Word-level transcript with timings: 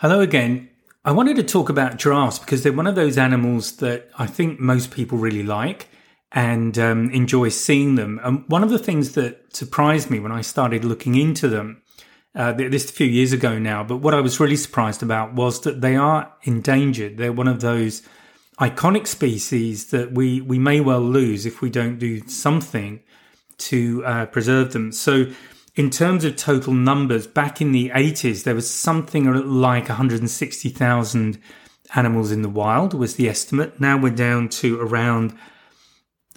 Hello 0.00 0.20
again. 0.20 0.70
I 1.04 1.12
wanted 1.12 1.36
to 1.36 1.42
talk 1.42 1.68
about 1.68 1.98
giraffes 1.98 2.38
because 2.38 2.62
they're 2.62 2.72
one 2.72 2.86
of 2.86 2.94
those 2.94 3.18
animals 3.18 3.76
that 3.76 4.08
I 4.16 4.26
think 4.26 4.58
most 4.58 4.92
people 4.92 5.18
really 5.18 5.42
like 5.42 5.90
and 6.32 6.78
um, 6.78 7.10
enjoy 7.10 7.50
seeing 7.50 7.96
them. 7.96 8.18
And 8.24 8.48
one 8.48 8.62
of 8.62 8.70
the 8.70 8.78
things 8.78 9.12
that 9.12 9.54
surprised 9.54 10.08
me 10.08 10.18
when 10.18 10.32
I 10.32 10.40
started 10.40 10.86
looking 10.86 11.16
into 11.16 11.48
them, 11.48 11.82
uh, 12.34 12.52
this 12.52 12.88
a 12.88 12.94
few 12.94 13.08
years 13.08 13.34
ago 13.34 13.58
now, 13.58 13.84
but 13.84 13.98
what 13.98 14.14
I 14.14 14.22
was 14.22 14.40
really 14.40 14.56
surprised 14.56 15.02
about 15.02 15.34
was 15.34 15.60
that 15.60 15.82
they 15.82 15.96
are 15.96 16.32
endangered. 16.44 17.18
They're 17.18 17.30
one 17.30 17.46
of 17.46 17.60
those 17.60 18.00
iconic 18.58 19.06
species 19.06 19.90
that 19.90 20.12
we, 20.12 20.40
we 20.40 20.58
may 20.58 20.80
well 20.80 21.02
lose 21.02 21.44
if 21.44 21.60
we 21.60 21.68
don't 21.68 21.98
do 21.98 22.26
something 22.26 23.00
to 23.58 24.02
uh, 24.06 24.24
preserve 24.24 24.72
them. 24.72 24.92
So, 24.92 25.26
in 25.80 25.88
terms 25.88 26.26
of 26.26 26.36
total 26.36 26.74
numbers, 26.74 27.26
back 27.26 27.62
in 27.62 27.72
the 27.72 27.88
80s, 27.88 28.44
there 28.44 28.54
was 28.54 28.68
something 28.68 29.24
like 29.62 29.88
160,000 29.88 31.38
animals 31.94 32.30
in 32.30 32.42
the 32.42 32.50
wild, 32.50 32.92
was 32.92 33.14
the 33.14 33.30
estimate. 33.30 33.80
Now 33.80 33.96
we're 33.96 34.10
down 34.10 34.50
to 34.60 34.78
around 34.78 35.34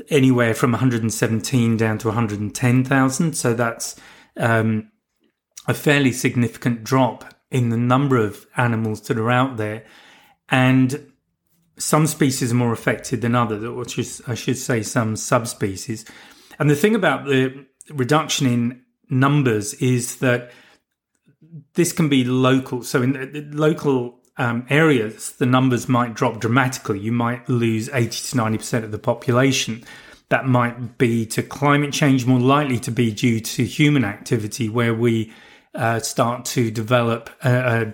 anywhere 0.07 0.53
from 0.53 0.71
117 0.71 1.75
down 1.75 1.97
to 1.97 2.07
110,000. 2.07 3.33
So 3.33 3.53
that's 3.53 3.99
um, 4.37 4.89
a 5.67 5.73
fairly 5.73 6.13
significant 6.13 6.85
drop 6.85 7.35
in 7.51 7.67
the 7.67 7.75
number 7.75 8.15
of 8.15 8.47
animals 8.55 9.01
that 9.01 9.17
are 9.17 9.29
out 9.29 9.57
there. 9.57 9.83
And 10.47 11.11
some 11.77 12.07
species 12.07 12.53
are 12.53 12.55
more 12.55 12.71
affected 12.71 13.19
than 13.19 13.35
others, 13.35 13.65
or 13.65 13.83
I 14.25 14.35
should 14.35 14.57
say 14.57 14.83
some 14.83 15.17
subspecies. 15.17 16.05
And 16.59 16.69
the 16.69 16.77
thing 16.77 16.95
about 16.95 17.25
the 17.25 17.65
reduction 17.89 18.47
in 18.47 18.82
numbers 19.19 19.73
is 19.75 20.17
that 20.17 20.51
this 21.75 21.91
can 21.91 22.09
be 22.09 22.23
local. 22.23 22.83
So 22.83 23.01
in 23.01 23.51
local 23.55 24.19
um, 24.37 24.65
areas, 24.69 25.33
the 25.33 25.45
numbers 25.45 25.87
might 25.87 26.13
drop 26.13 26.39
dramatically. 26.39 26.99
You 26.99 27.11
might 27.11 27.47
lose 27.47 27.89
80 27.89 28.09
to 28.09 28.35
90% 28.37 28.83
of 28.83 28.91
the 28.91 28.99
population. 28.99 29.83
That 30.29 30.47
might 30.47 30.97
be 30.97 31.25
to 31.27 31.43
climate 31.43 31.93
change, 31.93 32.25
more 32.25 32.39
likely 32.39 32.79
to 32.79 32.91
be 32.91 33.11
due 33.11 33.39
to 33.39 33.65
human 33.65 34.03
activity, 34.03 34.69
where 34.69 34.93
we 34.93 35.31
uh, 35.75 35.99
start 35.99 36.45
to 36.45 36.71
develop 36.71 37.29
a, 37.43 37.51
a, 37.51 37.93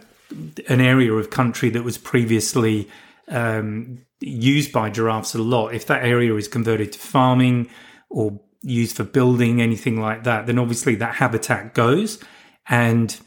an 0.72 0.80
area 0.80 1.12
of 1.14 1.30
country 1.30 1.70
that 1.72 1.84
was 1.84 1.98
previously 1.98 2.90
um, 3.28 4.06
used 4.22 4.72
by 4.72 4.90
giraffes 4.90 5.36
a 5.36 5.42
lot. 5.42 5.74
If 5.74 5.88
that 5.88 6.04
area 6.04 6.34
is 6.36 6.48
converted 6.48 6.94
to 6.94 7.00
farming 7.00 7.70
or 8.10 8.40
used 8.62 8.96
for 8.96 9.04
building, 9.04 9.62
anything 9.62 10.00
like 10.00 10.24
that, 10.24 10.46
then 10.46 10.60
obviously 10.60 10.96
that 10.96 11.16
habitat 11.16 11.74
goes. 11.74 12.22
And 12.68 13.18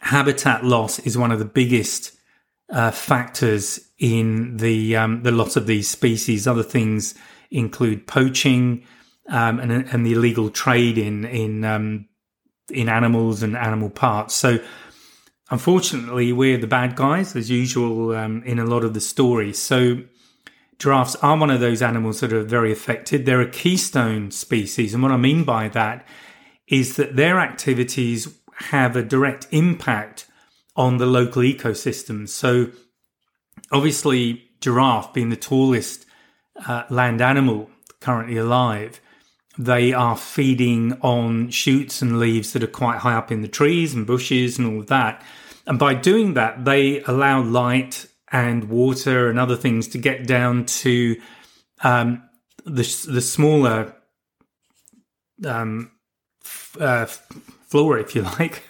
habitat 0.00 0.64
loss 0.64 0.98
is 1.00 1.18
one 1.18 1.32
of 1.32 1.38
the 1.38 1.44
biggest 1.44 2.16
uh, 2.70 2.90
factors 2.90 3.80
in 3.98 4.58
the 4.58 4.96
um, 4.96 5.22
the 5.22 5.32
loss 5.32 5.56
of 5.56 5.66
these 5.66 5.88
species. 5.88 6.46
Other 6.46 6.62
things 6.62 7.14
include 7.50 8.06
poaching 8.06 8.84
um, 9.28 9.58
and, 9.58 9.72
and 9.72 10.06
the 10.06 10.12
illegal 10.12 10.50
trade 10.50 10.98
in 10.98 11.24
in 11.24 11.64
um, 11.64 12.06
in 12.70 12.88
animals 12.88 13.42
and 13.42 13.56
animal 13.56 13.90
parts. 13.90 14.34
So, 14.34 14.58
unfortunately, 15.50 16.32
we're 16.32 16.58
the 16.58 16.66
bad 16.66 16.96
guys 16.96 17.34
as 17.34 17.50
usual 17.50 18.14
um, 18.14 18.42
in 18.44 18.58
a 18.58 18.66
lot 18.66 18.84
of 18.84 18.94
the 18.94 19.00
stories. 19.00 19.58
So 19.58 20.02
Giraffes 20.78 21.16
are 21.16 21.36
one 21.36 21.50
of 21.50 21.60
those 21.60 21.82
animals 21.82 22.20
that 22.20 22.32
are 22.32 22.42
very 22.42 22.70
affected. 22.70 23.26
They're 23.26 23.40
a 23.40 23.50
keystone 23.50 24.30
species. 24.30 24.94
And 24.94 25.02
what 25.02 25.12
I 25.12 25.16
mean 25.16 25.44
by 25.44 25.68
that 25.68 26.06
is 26.68 26.96
that 26.96 27.16
their 27.16 27.40
activities 27.40 28.38
have 28.54 28.94
a 28.94 29.02
direct 29.02 29.48
impact 29.50 30.26
on 30.76 30.98
the 30.98 31.06
local 31.06 31.42
ecosystem. 31.42 32.28
So, 32.28 32.70
obviously, 33.72 34.44
giraffe 34.60 35.12
being 35.12 35.30
the 35.30 35.36
tallest 35.36 36.06
uh, 36.66 36.84
land 36.90 37.20
animal 37.20 37.70
currently 38.00 38.36
alive, 38.36 39.00
they 39.58 39.92
are 39.92 40.16
feeding 40.16 40.92
on 41.00 41.50
shoots 41.50 42.00
and 42.00 42.20
leaves 42.20 42.52
that 42.52 42.62
are 42.62 42.68
quite 42.68 42.98
high 42.98 43.14
up 43.14 43.32
in 43.32 43.42
the 43.42 43.48
trees 43.48 43.94
and 43.94 44.06
bushes 44.06 44.58
and 44.58 44.68
all 44.68 44.80
of 44.80 44.86
that. 44.86 45.24
And 45.66 45.78
by 45.78 45.94
doing 45.94 46.34
that, 46.34 46.64
they 46.64 47.02
allow 47.02 47.42
light 47.42 48.06
and 48.32 48.64
water 48.64 49.28
and 49.28 49.38
other 49.38 49.56
things 49.56 49.88
to 49.88 49.98
get 49.98 50.26
down 50.26 50.66
to 50.66 51.20
um, 51.82 52.22
the 52.64 53.06
the 53.08 53.20
smaller 53.20 53.94
um, 55.44 55.90
f- 56.44 56.76
uh, 56.80 57.06
flora, 57.06 58.00
if 58.00 58.14
you 58.14 58.22
like, 58.38 58.62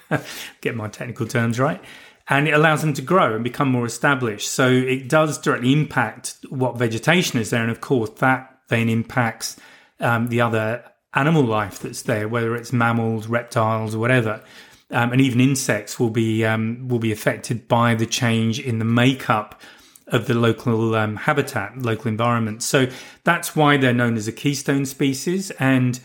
get 0.61 0.77
my 0.77 0.89
technical 0.89 1.27
terms 1.27 1.59
right, 1.59 1.83
and 2.29 2.47
it 2.47 2.53
allows 2.53 2.83
them 2.83 2.93
to 2.95 3.03
grow 3.03 3.35
and 3.35 3.45
become 3.45 3.71
more 3.71 3.87
established. 3.87 4.51
So 4.51 4.69
it 4.69 5.09
does 5.09 5.39
directly 5.39 5.73
impact 5.73 6.37
what 6.49 6.79
vegetation 6.79 7.41
is 7.41 7.51
there, 7.51 7.63
and 7.63 7.71
of 7.71 7.81
course 7.81 8.11
that 8.19 8.61
then 8.69 8.89
impacts 8.89 9.57
um, 10.01 10.29
the 10.29 10.41
other 10.41 10.85
animal 11.15 11.43
life 11.43 11.81
that's 11.81 12.03
there, 12.03 12.29
whether 12.29 12.55
it's 12.55 12.73
mammals, 12.73 13.27
reptiles, 13.27 13.97
whatever 13.97 14.43
um, 14.91 15.13
and 15.13 15.21
even 15.21 15.41
insects 15.41 15.99
will 15.99 16.11
be 16.11 16.45
um, 16.45 16.89
will 16.89 16.99
be 16.99 17.13
affected 17.13 17.69
by 17.69 17.95
the 17.95 18.07
change 18.07 18.59
in 18.59 18.79
the 18.79 18.85
makeup 18.85 19.61
of 20.07 20.27
the 20.27 20.35
local 20.35 20.95
um, 20.95 21.17
habitat, 21.17 21.79
local 21.79 22.09
environment. 22.09 22.63
So 22.63 22.87
that's 23.25 23.55
why 23.55 23.77
they're 23.77 23.93
known 23.93 24.17
as 24.17 24.27
a 24.27 24.33
keystone 24.33 24.87
species. 24.87 25.51
And 25.53 26.01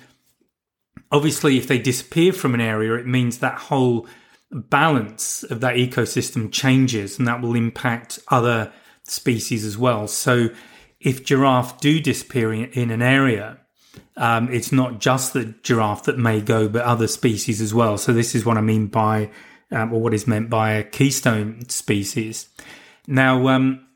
obviously, 1.11 1.57
if 1.57 1.67
they 1.67 1.79
disappear 1.79 2.33
from 2.33 2.53
an 2.53 2.61
area, 2.61 2.95
it 2.95 3.07
means 3.07 3.37
that 3.37 3.57
whole 3.57 4.05
balance 4.51 5.43
of 5.43 5.61
that 5.61 5.75
ecosystem 5.75 6.51
changes, 6.51 7.17
and 7.17 7.27
that 7.27 7.41
will 7.41 7.55
impact 7.55 8.19
other 8.27 8.73
species 9.03 9.63
as 9.65 9.77
well. 9.77 10.07
So 10.07 10.49
if 10.99 11.23
giraffe 11.23 11.79
do 11.79 11.99
disappear 11.99 12.53
in, 12.53 12.65
in 12.71 12.91
an 12.91 13.01
area, 13.01 13.59
um, 14.17 14.51
it's 14.51 14.71
not 14.71 14.99
just 14.99 15.33
the 15.33 15.53
giraffe 15.63 16.03
that 16.03 16.17
may 16.17 16.41
go, 16.41 16.67
but 16.67 16.83
other 16.83 17.07
species 17.07 17.61
as 17.61 17.73
well. 17.73 17.97
So 17.97 18.13
this 18.13 18.35
is 18.35 18.45
what 18.45 18.57
I 18.57 18.61
mean 18.61 18.87
by, 18.87 19.29
um, 19.71 19.93
or 19.93 20.01
what 20.01 20.13
is 20.13 20.27
meant 20.27 20.49
by 20.49 20.71
a 20.73 20.83
keystone 20.83 21.67
species. 21.69 22.47
Now, 23.07 23.47
um, 23.47 23.87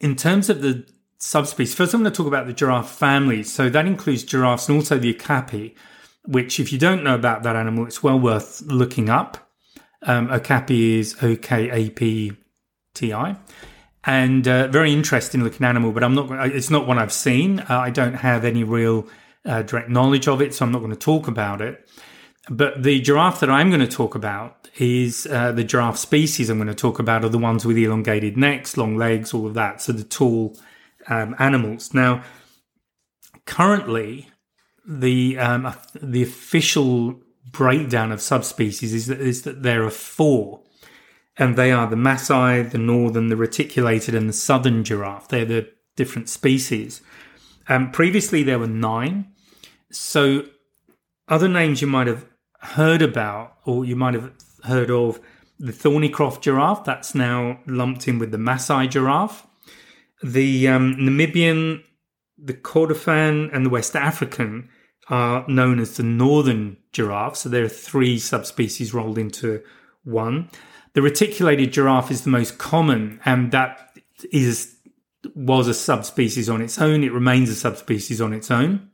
in 0.00 0.16
terms 0.16 0.48
of 0.48 0.62
the 0.62 0.86
subspecies, 1.18 1.74
first 1.74 1.94
I'm 1.94 2.02
going 2.02 2.12
to 2.12 2.16
talk 2.16 2.26
about 2.26 2.46
the 2.46 2.52
giraffe 2.52 2.90
family. 2.90 3.42
So 3.42 3.68
that 3.68 3.86
includes 3.86 4.24
giraffes 4.24 4.68
and 4.68 4.76
also 4.76 4.98
the 4.98 5.14
okapi, 5.14 5.74
which 6.24 6.60
if 6.60 6.72
you 6.72 6.78
don't 6.78 7.04
know 7.04 7.14
about 7.14 7.42
that 7.42 7.56
animal, 7.56 7.86
it's 7.86 8.02
well 8.02 8.18
worth 8.18 8.62
looking 8.62 9.08
up. 9.08 9.50
Um, 10.04 10.30
okapi 10.30 10.98
is 10.98 11.16
O 11.22 11.36
K 11.36 11.70
A 11.70 11.90
P 11.90 12.32
T 12.94 13.12
I 13.12 13.36
and 14.04 14.46
uh, 14.48 14.68
very 14.68 14.92
interesting 14.92 15.44
looking 15.44 15.66
animal. 15.66 15.92
But 15.92 16.04
I'm 16.04 16.14
not. 16.14 16.30
It's 16.46 16.70
not 16.70 16.86
one 16.86 16.98
I've 16.98 17.12
seen. 17.12 17.60
Uh, 17.60 17.78
I 17.78 17.90
don't 17.90 18.14
have 18.14 18.44
any 18.44 18.64
real 18.64 19.06
uh, 19.44 19.62
direct 19.62 19.88
knowledge 19.88 20.28
of 20.28 20.40
it, 20.40 20.54
so 20.54 20.64
I'm 20.64 20.72
not 20.72 20.80
going 20.80 20.90
to 20.90 20.96
talk 20.96 21.28
about 21.28 21.60
it. 21.60 21.88
But 22.48 22.82
the 22.82 23.00
giraffe 23.00 23.40
that 23.40 23.50
I'm 23.50 23.70
going 23.70 23.80
to 23.80 23.86
talk 23.86 24.14
about 24.14 24.68
is 24.78 25.26
uh, 25.30 25.52
the 25.52 25.62
giraffe 25.62 25.98
species 25.98 26.50
I'm 26.50 26.58
going 26.58 26.66
to 26.66 26.74
talk 26.74 26.98
about 26.98 27.24
are 27.24 27.28
the 27.28 27.38
ones 27.38 27.64
with 27.64 27.78
elongated 27.78 28.36
necks, 28.36 28.76
long 28.76 28.96
legs, 28.96 29.32
all 29.32 29.46
of 29.46 29.54
that. 29.54 29.80
So 29.80 29.92
the 29.92 30.02
tall 30.02 30.56
um, 31.08 31.36
animals. 31.38 31.94
Now, 31.94 32.24
currently, 33.46 34.28
the 34.88 35.38
um, 35.38 35.74
the 35.94 36.22
official 36.22 37.20
breakdown 37.50 38.12
of 38.12 38.20
subspecies 38.20 38.92
is 38.94 39.06
that, 39.06 39.20
is 39.20 39.42
that 39.42 39.62
there 39.62 39.84
are 39.84 39.90
four 39.90 40.62
and 41.36 41.56
they 41.56 41.72
are 41.72 41.86
the 41.86 41.96
Maasai, 41.96 42.70
the 42.70 42.78
northern, 42.78 43.28
the 43.28 43.36
reticulated, 43.36 44.14
and 44.14 44.28
the 44.28 44.34
southern 44.34 44.84
giraffe. 44.84 45.28
They're 45.28 45.44
the 45.44 45.68
different 45.96 46.28
species. 46.28 47.00
Um, 47.68 47.90
previously, 47.90 48.42
there 48.42 48.58
were 48.58 48.66
nine. 48.66 49.32
So, 49.90 50.46
other 51.28 51.48
names 51.48 51.80
you 51.80 51.86
might 51.86 52.06
have 52.06 52.26
heard 52.60 53.02
about, 53.02 53.56
or 53.64 53.84
you 53.84 53.96
might 53.96 54.14
have 54.14 54.32
heard 54.64 54.90
of, 54.90 55.20
the 55.58 55.72
Thornicroft 55.72 56.42
giraffe. 56.42 56.84
That's 56.84 57.14
now 57.14 57.60
lumped 57.66 58.08
in 58.08 58.18
with 58.18 58.30
the 58.30 58.38
Maasai 58.38 58.90
giraffe. 58.90 59.46
The 60.22 60.68
um, 60.68 60.96
Namibian, 60.96 61.82
the 62.36 62.54
Kordofan, 62.54 63.48
and 63.52 63.64
the 63.64 63.70
West 63.70 63.96
African 63.96 64.68
are 65.08 65.46
known 65.48 65.78
as 65.78 65.96
the 65.96 66.02
northern 66.02 66.76
giraffe. 66.92 67.36
So 67.36 67.48
there 67.48 67.64
are 67.64 67.68
three 67.68 68.18
subspecies 68.18 68.92
rolled 68.92 69.18
into 69.18 69.62
one. 70.04 70.48
The 70.94 71.02
reticulated 71.02 71.72
giraffe 71.72 72.10
is 72.10 72.22
the 72.22 72.30
most 72.30 72.58
common, 72.58 73.20
and 73.24 73.50
that 73.52 73.96
is 74.32 74.76
was 75.34 75.68
a 75.68 75.74
subspecies 75.74 76.48
on 76.50 76.60
its 76.60 76.80
own. 76.80 77.04
It 77.04 77.12
remains 77.12 77.48
a 77.48 77.54
subspecies 77.54 78.20
on 78.20 78.32
its 78.32 78.50
own. 78.50 78.90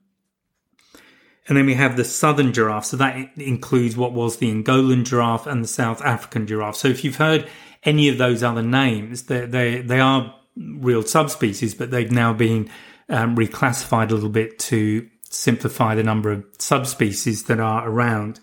And 1.48 1.56
then 1.56 1.64
we 1.64 1.74
have 1.74 1.96
the 1.96 2.04
southern 2.04 2.52
giraffe. 2.52 2.84
So 2.84 2.98
that 2.98 3.16
includes 3.38 3.96
what 3.96 4.12
was 4.12 4.36
the 4.36 4.52
Angolan 4.52 5.04
giraffe 5.04 5.46
and 5.46 5.64
the 5.64 5.68
South 5.68 6.02
African 6.02 6.46
giraffe. 6.46 6.76
So 6.76 6.88
if 6.88 7.02
you've 7.02 7.16
heard 7.16 7.48
any 7.84 8.08
of 8.10 8.18
those 8.18 8.42
other 8.42 8.62
names, 8.62 9.24
they 9.24 9.46
they, 9.46 9.80
they 9.80 10.00
are 10.00 10.34
real 10.56 11.02
subspecies, 11.02 11.74
but 11.74 11.90
they've 11.90 12.10
now 12.10 12.32
been 12.32 12.68
um, 13.08 13.36
reclassified 13.36 14.10
a 14.10 14.14
little 14.14 14.28
bit 14.28 14.58
to 14.58 15.08
simplify 15.30 15.94
the 15.94 16.02
number 16.02 16.30
of 16.30 16.44
subspecies 16.58 17.44
that 17.44 17.60
are 17.60 17.88
around. 17.88 18.40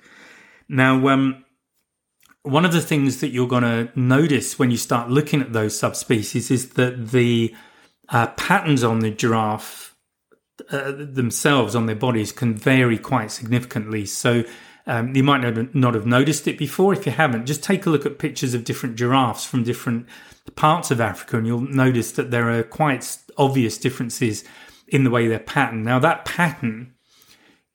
Now, 0.67 1.07
um, 1.09 1.44
one 2.45 2.63
of 2.63 2.71
the 2.71 2.81
things 2.81 3.21
that 3.21 3.29
you're 3.29 3.47
going 3.47 3.63
to 3.63 3.89
notice 3.99 4.59
when 4.59 4.69
you 4.69 4.77
start 4.77 5.09
looking 5.09 5.41
at 5.41 5.53
those 5.53 5.77
subspecies 5.77 6.51
is 6.51 6.69
that 6.71 7.09
the 7.09 7.55
uh, 8.09 8.27
patterns 8.27 8.83
on 8.83 8.99
the 8.99 9.09
giraffe 9.09 9.95
uh, 10.69 10.91
themselves 10.95 11.75
on 11.75 11.87
their 11.87 11.95
bodies 11.95 12.31
can 12.31 12.53
vary 12.53 12.97
quite 12.99 13.31
significantly. 13.31 14.05
So 14.05 14.43
um, 14.85 15.15
you 15.15 15.23
might 15.23 15.73
not 15.73 15.95
have 15.95 16.05
noticed 16.05 16.47
it 16.47 16.57
before. 16.57 16.93
If 16.93 17.05
you 17.05 17.11
haven't, 17.11 17.47
just 17.47 17.63
take 17.63 17.87
a 17.87 17.89
look 17.89 18.05
at 18.05 18.19
pictures 18.19 18.53
of 18.53 18.63
different 18.63 18.95
giraffes 18.95 19.45
from 19.45 19.63
different 19.63 20.05
parts 20.55 20.91
of 20.91 21.01
Africa, 21.01 21.37
and 21.37 21.47
you'll 21.47 21.61
notice 21.61 22.11
that 22.13 22.29
there 22.29 22.51
are 22.51 22.63
quite 22.63 23.17
obvious 23.37 23.79
differences 23.79 24.43
in 24.87 25.03
the 25.03 25.09
way 25.09 25.27
they're 25.27 25.39
patterned. 25.39 25.83
Now, 25.83 25.97
that 25.99 26.25
pattern 26.25 26.94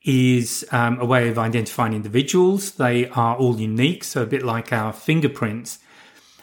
is 0.02 0.66
um, 0.72 0.98
a 0.98 1.04
way 1.04 1.28
of 1.28 1.38
identifying 1.38 1.92
individuals. 1.92 2.72
They 2.72 3.08
are 3.10 3.36
all 3.36 3.60
unique, 3.60 4.04
so 4.04 4.22
a 4.22 4.26
bit 4.26 4.42
like 4.42 4.72
our 4.72 4.92
fingerprints. 4.92 5.78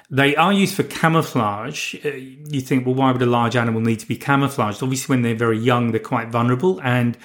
They 0.09 0.35
are 0.35 0.53
used 0.53 0.75
for 0.75 0.83
camouflage. 0.83 1.95
Uh, 2.05 2.09
you 2.09 2.61
think, 2.61 2.85
well, 2.85 2.95
why 2.95 3.11
would 3.11 3.21
a 3.21 3.25
large 3.25 3.55
animal 3.55 3.81
need 3.81 3.99
to 3.99 4.07
be 4.07 4.15
camouflaged? 4.15 4.81
Obviously, 4.81 5.13
when 5.13 5.21
they're 5.21 5.35
very 5.35 5.57
young, 5.57 5.91
they're 5.91 5.99
quite 5.99 6.29
vulnerable 6.29 6.79
and 6.81 7.17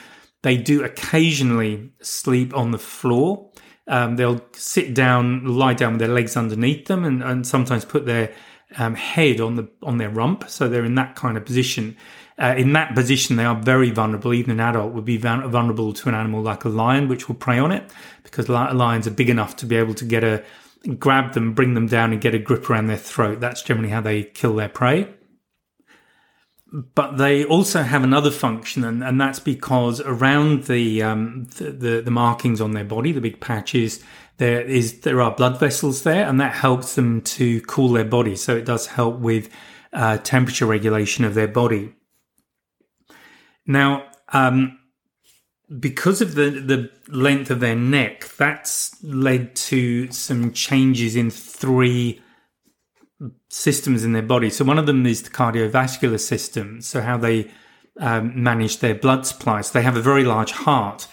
they 0.42 0.56
do 0.56 0.82
occasionally 0.82 1.92
sleep 2.00 2.56
on 2.56 2.72
the 2.72 2.78
floor. 2.78 3.50
Um, 3.86 4.16
they'll 4.16 4.40
sit 4.52 4.94
down, 4.94 5.44
lie 5.44 5.74
down 5.74 5.92
with 5.92 6.00
their 6.00 6.08
legs 6.08 6.36
underneath 6.36 6.86
them, 6.86 7.04
and, 7.04 7.22
and 7.22 7.46
sometimes 7.46 7.84
put 7.84 8.06
their 8.06 8.32
um, 8.78 8.94
head 8.94 9.40
on 9.40 9.56
the 9.56 9.68
on 9.82 9.98
their 9.98 10.10
rump. 10.10 10.48
So 10.48 10.68
they're 10.68 10.84
in 10.84 10.94
that 10.96 11.14
kind 11.14 11.36
of 11.36 11.44
position. 11.44 11.96
Uh, 12.42 12.54
in 12.56 12.72
that 12.72 12.92
position, 12.94 13.36
they 13.36 13.44
are 13.44 13.54
very 13.54 13.90
vulnerable. 13.90 14.34
Even 14.34 14.50
an 14.50 14.60
adult 14.60 14.92
would 14.92 15.04
be 15.04 15.16
vulnerable 15.16 15.92
to 15.92 16.08
an 16.08 16.14
animal 16.14 16.42
like 16.42 16.64
a 16.64 16.68
lion, 16.68 17.06
which 17.06 17.28
will 17.28 17.36
prey 17.36 17.58
on 17.58 17.70
it, 17.70 17.88
because 18.24 18.48
lions 18.48 19.06
are 19.06 19.12
big 19.12 19.30
enough 19.30 19.54
to 19.54 19.66
be 19.66 19.76
able 19.76 19.94
to 19.94 20.04
get 20.04 20.24
a 20.24 20.42
grab 20.98 21.34
them, 21.34 21.54
bring 21.54 21.74
them 21.74 21.86
down, 21.86 22.12
and 22.12 22.20
get 22.20 22.34
a 22.34 22.38
grip 22.38 22.68
around 22.68 22.88
their 22.88 22.96
throat. 22.96 23.38
That's 23.38 23.62
generally 23.62 23.90
how 23.90 24.00
they 24.00 24.24
kill 24.24 24.56
their 24.56 24.68
prey. 24.68 25.08
But 26.72 27.18
they 27.18 27.44
also 27.44 27.82
have 27.82 28.02
another 28.02 28.30
function, 28.30 28.82
and, 28.82 29.04
and 29.04 29.20
that's 29.20 29.38
because 29.38 30.00
around 30.00 30.64
the, 30.64 31.02
um, 31.02 31.44
the, 31.58 31.70
the 31.70 32.00
the 32.00 32.10
markings 32.10 32.60
on 32.60 32.72
their 32.72 32.84
body, 32.84 33.12
the 33.12 33.20
big 33.20 33.40
patches, 33.40 34.02
there 34.38 34.62
is 34.62 35.02
there 35.02 35.20
are 35.20 35.32
blood 35.36 35.60
vessels 35.60 36.02
there, 36.02 36.26
and 36.26 36.40
that 36.40 36.54
helps 36.54 36.96
them 36.96 37.20
to 37.20 37.60
cool 37.62 37.90
their 37.90 38.04
body. 38.04 38.34
So 38.34 38.56
it 38.56 38.64
does 38.64 38.86
help 38.86 39.18
with 39.20 39.48
uh, 39.92 40.16
temperature 40.18 40.66
regulation 40.66 41.24
of 41.24 41.34
their 41.34 41.48
body. 41.48 41.94
Now, 43.66 44.10
um, 44.32 44.78
because 45.78 46.20
of 46.20 46.34
the, 46.34 46.50
the 46.50 46.90
length 47.08 47.50
of 47.50 47.60
their 47.60 47.76
neck, 47.76 48.28
that's 48.36 49.02
led 49.02 49.54
to 49.56 50.10
some 50.12 50.52
changes 50.52 51.16
in 51.16 51.30
three 51.30 52.20
systems 53.48 54.04
in 54.04 54.12
their 54.12 54.22
body. 54.22 54.50
So 54.50 54.64
one 54.64 54.78
of 54.78 54.86
them 54.86 55.06
is 55.06 55.22
the 55.22 55.30
cardiovascular 55.30 56.20
system. 56.20 56.80
So 56.80 57.00
how 57.00 57.16
they 57.16 57.50
um, 58.00 58.42
manage 58.42 58.78
their 58.78 58.94
blood 58.94 59.26
supply. 59.26 59.60
So 59.60 59.78
they 59.78 59.82
have 59.82 59.96
a 59.96 60.02
very 60.02 60.24
large 60.24 60.52
heart, 60.52 61.08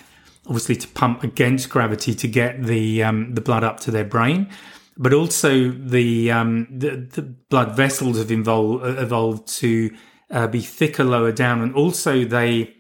obviously 0.45 0.75
to 0.78 0.88
pump 0.88 1.24
against 1.24 1.69
gravity 1.69 2.13
to 2.16 2.28
get 2.28 2.63
the 2.63 3.04
um, 3.04 3.34
the 3.36 3.42
blood 3.42 3.63
up 3.63 3.80
to 3.81 3.92
their 3.92 4.06
brain. 4.06 4.50
But 4.98 5.13
also 5.13 5.72
the 5.72 6.31
um, 6.31 6.68
the, 6.69 6.98
the, 6.98 7.22
blood 7.22 7.75
vessels 7.75 8.18
have 8.18 8.31
evolved, 8.31 8.86
evolved 8.86 9.48
to 9.60 9.95
uh, 10.31 10.48
be 10.48 10.62
thicker 10.62 11.04
lower 11.04 11.31
down, 11.31 11.62
and 11.62 11.74
also 11.74 12.24
they 12.24 12.76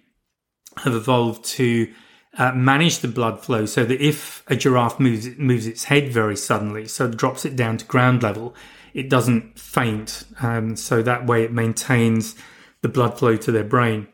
have 0.77 0.93
evolved 0.93 1.43
to 1.43 1.91
uh, 2.37 2.51
manage 2.53 2.99
the 2.99 3.07
blood 3.07 3.43
flow 3.43 3.65
so 3.65 3.83
that 3.83 4.01
if 4.01 4.43
a 4.47 4.55
giraffe 4.55 4.99
moves 4.99 5.27
moves 5.37 5.67
its 5.67 5.85
head 5.85 6.11
very 6.11 6.35
suddenly, 6.35 6.87
so 6.87 7.05
it 7.05 7.17
drops 7.17 7.45
it 7.45 7.55
down 7.55 7.77
to 7.77 7.85
ground 7.85 8.23
level, 8.23 8.55
it 8.93 9.09
doesn't 9.09 9.59
faint. 9.59 10.25
Um, 10.41 10.75
so 10.75 11.01
that 11.01 11.25
way 11.25 11.43
it 11.43 11.51
maintains 11.51 12.35
the 12.81 12.89
blood 12.89 13.17
flow 13.17 13.35
to 13.37 13.51
their 13.51 13.63
brain. 13.63 14.07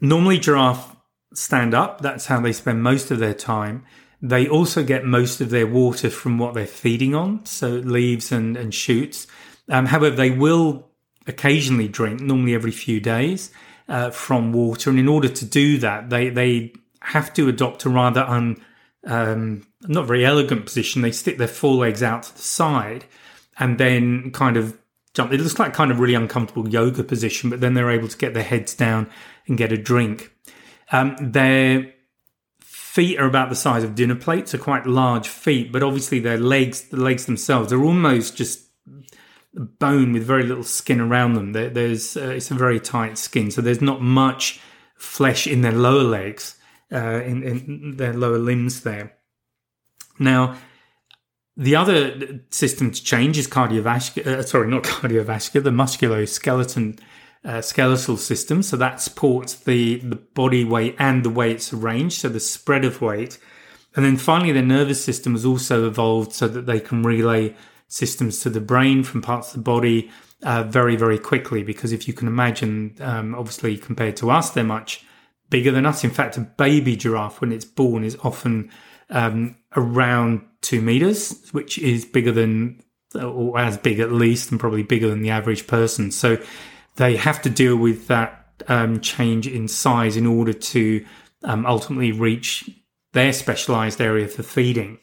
Normally, 0.00 0.38
giraffe 0.38 0.96
stand 1.34 1.74
up. 1.74 2.00
That's 2.00 2.26
how 2.26 2.40
they 2.40 2.52
spend 2.52 2.82
most 2.82 3.10
of 3.10 3.18
their 3.18 3.34
time. 3.34 3.84
They 4.20 4.46
also 4.46 4.84
get 4.84 5.04
most 5.04 5.40
of 5.40 5.50
their 5.50 5.66
water 5.66 6.08
from 6.08 6.38
what 6.38 6.54
they're 6.54 6.66
feeding 6.66 7.14
on, 7.14 7.44
so 7.44 7.68
leaves 7.68 8.30
and, 8.30 8.56
and 8.56 8.72
shoots. 8.72 9.26
Um, 9.68 9.86
however, 9.86 10.14
they 10.14 10.30
will 10.30 10.91
occasionally 11.26 11.88
drink, 11.88 12.20
normally 12.20 12.54
every 12.54 12.72
few 12.72 13.00
days, 13.00 13.50
uh, 13.88 14.10
from 14.10 14.52
water. 14.52 14.90
And 14.90 14.98
in 14.98 15.08
order 15.08 15.28
to 15.28 15.44
do 15.44 15.78
that, 15.78 16.10
they, 16.10 16.28
they 16.28 16.72
have 17.00 17.32
to 17.34 17.48
adopt 17.48 17.84
a 17.84 17.90
rather 17.90 18.22
un, 18.22 18.62
um, 19.04 19.66
not 19.82 20.06
very 20.06 20.24
elegant 20.24 20.66
position. 20.66 21.02
They 21.02 21.12
stick 21.12 21.38
their 21.38 21.48
forelegs 21.48 22.02
out 22.02 22.24
to 22.24 22.34
the 22.34 22.42
side 22.42 23.04
and 23.58 23.78
then 23.78 24.30
kind 24.32 24.56
of 24.56 24.78
jump. 25.14 25.32
It 25.32 25.40
looks 25.40 25.58
like 25.58 25.74
kind 25.74 25.90
of 25.90 26.00
really 26.00 26.14
uncomfortable 26.14 26.68
yoga 26.68 27.04
position, 27.04 27.50
but 27.50 27.60
then 27.60 27.74
they're 27.74 27.90
able 27.90 28.08
to 28.08 28.16
get 28.16 28.34
their 28.34 28.42
heads 28.42 28.74
down 28.74 29.10
and 29.46 29.58
get 29.58 29.72
a 29.72 29.76
drink. 29.76 30.32
Um, 30.90 31.16
their 31.20 31.92
feet 32.60 33.18
are 33.18 33.26
about 33.26 33.48
the 33.48 33.56
size 33.56 33.84
of 33.84 33.94
dinner 33.94 34.14
plates, 34.14 34.54
are 34.54 34.58
quite 34.58 34.86
large 34.86 35.28
feet, 35.28 35.72
but 35.72 35.82
obviously 35.82 36.20
their 36.20 36.38
legs, 36.38 36.82
the 36.82 36.98
legs 36.98 37.26
themselves, 37.26 37.72
are 37.72 37.82
almost 37.82 38.36
just 38.36 38.66
bone 39.54 40.12
with 40.12 40.24
very 40.24 40.44
little 40.44 40.64
skin 40.64 41.00
around 41.00 41.34
them. 41.34 41.52
There, 41.52 41.68
there's 41.68 42.16
uh, 42.16 42.30
it's 42.30 42.50
a 42.50 42.54
very 42.54 42.80
tight 42.80 43.18
skin, 43.18 43.50
so 43.50 43.60
there's 43.60 43.82
not 43.82 44.00
much 44.00 44.60
flesh 44.96 45.46
in 45.46 45.62
their 45.62 45.72
lower 45.72 46.02
legs, 46.02 46.56
uh, 46.92 47.22
in, 47.24 47.42
in 47.42 47.96
their 47.96 48.12
lower 48.12 48.38
limbs 48.38 48.82
there. 48.82 49.14
Now, 50.18 50.56
the 51.56 51.76
other 51.76 52.40
system 52.50 52.90
to 52.90 53.02
change 53.02 53.36
is 53.36 53.46
cardiovascular. 53.46 54.26
Uh, 54.26 54.42
sorry, 54.42 54.68
not 54.68 54.82
cardiovascular. 54.84 55.64
The 55.64 55.70
musculoskeleton 55.70 56.98
uh, 57.44 57.60
skeletal 57.60 58.16
system. 58.16 58.62
So 58.62 58.76
that 58.76 59.00
supports 59.00 59.54
the 59.54 59.96
the 59.98 60.16
body 60.16 60.64
weight 60.64 60.96
and 60.98 61.24
the 61.24 61.30
way 61.30 61.50
it's 61.50 61.72
arranged. 61.72 62.20
So 62.20 62.28
the 62.28 62.40
spread 62.40 62.84
of 62.84 63.02
weight. 63.02 63.38
And 63.94 64.04
then 64.04 64.16
finally, 64.16 64.52
the 64.52 64.62
nervous 64.62 65.04
system 65.04 65.32
has 65.32 65.44
also 65.44 65.86
evolved 65.86 66.32
so 66.32 66.48
that 66.48 66.64
they 66.64 66.80
can 66.80 67.02
relay 67.02 67.54
systems 67.92 68.40
to 68.40 68.48
the 68.48 68.60
brain 68.60 69.04
from 69.04 69.20
parts 69.20 69.48
of 69.48 69.54
the 69.54 69.62
body 69.62 70.10
uh, 70.42 70.62
very, 70.62 70.96
very 70.96 71.18
quickly. 71.18 71.62
Because 71.62 71.92
if 71.92 72.08
you 72.08 72.14
can 72.14 72.26
imagine, 72.26 72.96
um, 73.00 73.34
obviously, 73.34 73.76
compared 73.76 74.16
to 74.16 74.30
us, 74.30 74.50
they're 74.50 74.64
much 74.64 75.04
bigger 75.50 75.70
than 75.70 75.84
us. 75.84 76.02
In 76.02 76.10
fact, 76.10 76.38
a 76.38 76.40
baby 76.40 76.96
giraffe, 76.96 77.40
when 77.40 77.52
it's 77.52 77.66
born, 77.66 78.02
is 78.02 78.16
often 78.24 78.70
um, 79.10 79.56
around 79.76 80.40
two 80.62 80.80
meters, 80.80 81.50
which 81.52 81.78
is 81.78 82.06
bigger 82.06 82.32
than, 82.32 82.82
or 83.14 83.58
as 83.58 83.76
big 83.76 84.00
at 84.00 84.10
least, 84.10 84.50
and 84.50 84.58
probably 84.58 84.82
bigger 84.82 85.10
than 85.10 85.20
the 85.20 85.30
average 85.30 85.66
person. 85.66 86.10
So 86.10 86.38
they 86.96 87.16
have 87.16 87.42
to 87.42 87.50
deal 87.50 87.76
with 87.76 88.06
that 88.06 88.64
um, 88.68 89.00
change 89.00 89.46
in 89.46 89.68
size 89.68 90.16
in 90.16 90.26
order 90.26 90.54
to 90.54 91.04
um, 91.44 91.66
ultimately 91.66 92.12
reach 92.12 92.70
their 93.12 93.34
specialized 93.34 94.00
area 94.00 94.28
for 94.28 94.42
feeding. 94.42 94.98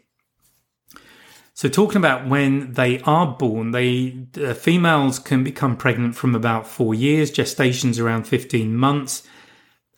So, 1.59 1.67
talking 1.67 1.97
about 1.97 2.25
when 2.25 2.71
they 2.71 3.01
are 3.01 3.27
born, 3.27 3.71
they 3.71 4.27
uh, 4.41 4.53
females 4.53 5.19
can 5.19 5.43
become 5.43 5.75
pregnant 5.75 6.15
from 6.15 6.33
about 6.33 6.65
four 6.65 6.95
years, 6.95 7.29
gestations 7.31 8.01
around 8.01 8.27
15 8.27 8.73
months. 8.73 9.27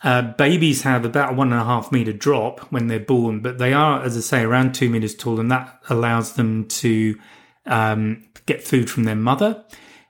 Uh, 0.03 0.23
babies 0.23 0.81
have 0.81 1.05
about 1.05 1.33
a 1.33 1.35
one 1.35 1.53
and 1.53 1.61
a 1.61 1.63
half 1.63 1.91
meter 1.91 2.13
drop 2.13 2.61
when 2.71 2.87
they're 2.87 2.99
born, 2.99 3.41
but 3.41 3.59
they 3.59 3.73
are, 3.73 4.01
as 4.01 4.17
I 4.17 4.21
say, 4.21 4.41
around 4.41 4.73
two 4.73 4.89
meters 4.89 5.13
tall, 5.13 5.39
and 5.39 5.51
that 5.51 5.79
allows 5.87 6.33
them 6.33 6.67
to 6.67 7.19
um, 7.67 8.25
get 8.47 8.63
food 8.63 8.89
from 8.89 9.03
their 9.03 9.15
mother. 9.15 9.63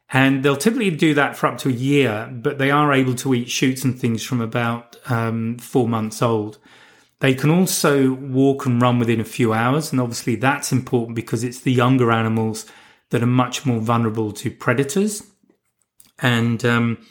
And 0.10 0.44
they'll 0.44 0.56
typically 0.56 0.92
do 0.92 1.14
that 1.16 1.36
for 1.36 1.48
up 1.48 1.58
to 1.58 1.68
a 1.68 1.74
year, 1.74 2.30
but 2.32 2.60
they 2.60 2.72
are 2.72 2.94
able 2.94 3.16
to 3.16 3.34
eat 3.34 3.50
shoots 3.50 3.84
and 3.84 4.00
things 4.00 4.24
from 4.24 4.40
about 4.40 4.96
um, 5.12 5.58
four 5.58 5.90
months 5.90 6.22
old. 6.22 6.60
They 7.22 7.36
can 7.36 7.52
also 7.52 8.14
walk 8.14 8.66
and 8.66 8.82
run 8.82 8.98
within 8.98 9.22
a 9.22 9.24
few 9.26 9.54
hours. 9.54 9.92
And 9.92 10.02
obviously, 10.02 10.36
that's 10.36 10.72
important 10.72 11.16
because 11.16 11.44
it's 11.44 11.62
the 11.62 11.72
younger 11.72 12.12
animals 12.12 12.66
that 13.12 13.22
are 13.22 13.28
much 13.28 13.64
more 13.66 13.80
vulnerable 13.80 14.32
to 14.34 14.50
predators. 14.50 15.24
And 16.20 16.66
um, 16.66 17.06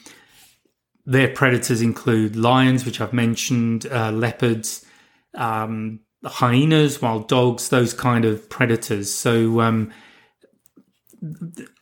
their 1.06 1.28
predators 1.28 1.80
include 1.80 2.34
lions, 2.34 2.84
which 2.84 3.00
I've 3.00 3.12
mentioned, 3.12 3.86
uh, 3.86 4.10
leopards, 4.10 4.84
um, 5.34 6.00
hyenas, 6.24 7.00
wild 7.00 7.28
dogs, 7.28 7.68
those 7.68 7.94
kind 7.94 8.24
of 8.24 8.50
predators. 8.50 9.14
So, 9.14 9.60
um, 9.60 9.92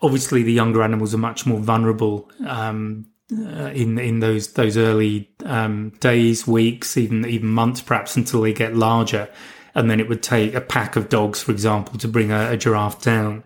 obviously, 0.02 0.42
the 0.42 0.52
younger 0.52 0.82
animals 0.82 1.14
are 1.14 1.18
much 1.18 1.46
more 1.46 1.60
vulnerable 1.60 2.30
um, 2.46 3.06
uh, 3.32 3.70
in 3.74 3.98
in 3.98 4.20
those 4.20 4.54
those 4.54 4.76
early 4.76 5.30
um, 5.44 5.90
days, 6.00 6.46
weeks, 6.46 6.96
even 6.96 7.26
even 7.26 7.48
months, 7.48 7.80
perhaps 7.80 8.16
until 8.16 8.42
they 8.42 8.52
get 8.52 8.74
larger, 8.74 9.28
and 9.74 9.90
then 9.90 10.00
it 10.00 10.08
would 10.08 10.22
take 10.22 10.54
a 10.54 10.60
pack 10.60 10.96
of 10.96 11.08
dogs, 11.08 11.42
for 11.42 11.52
example, 11.52 11.98
to 11.98 12.08
bring 12.08 12.30
a, 12.30 12.52
a 12.52 12.56
giraffe 12.56 13.02
down. 13.02 13.44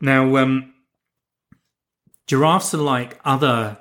Now, 0.00 0.36
um, 0.36 0.74
giraffes 2.26 2.74
are 2.74 2.78
like 2.78 3.20
other 3.24 3.78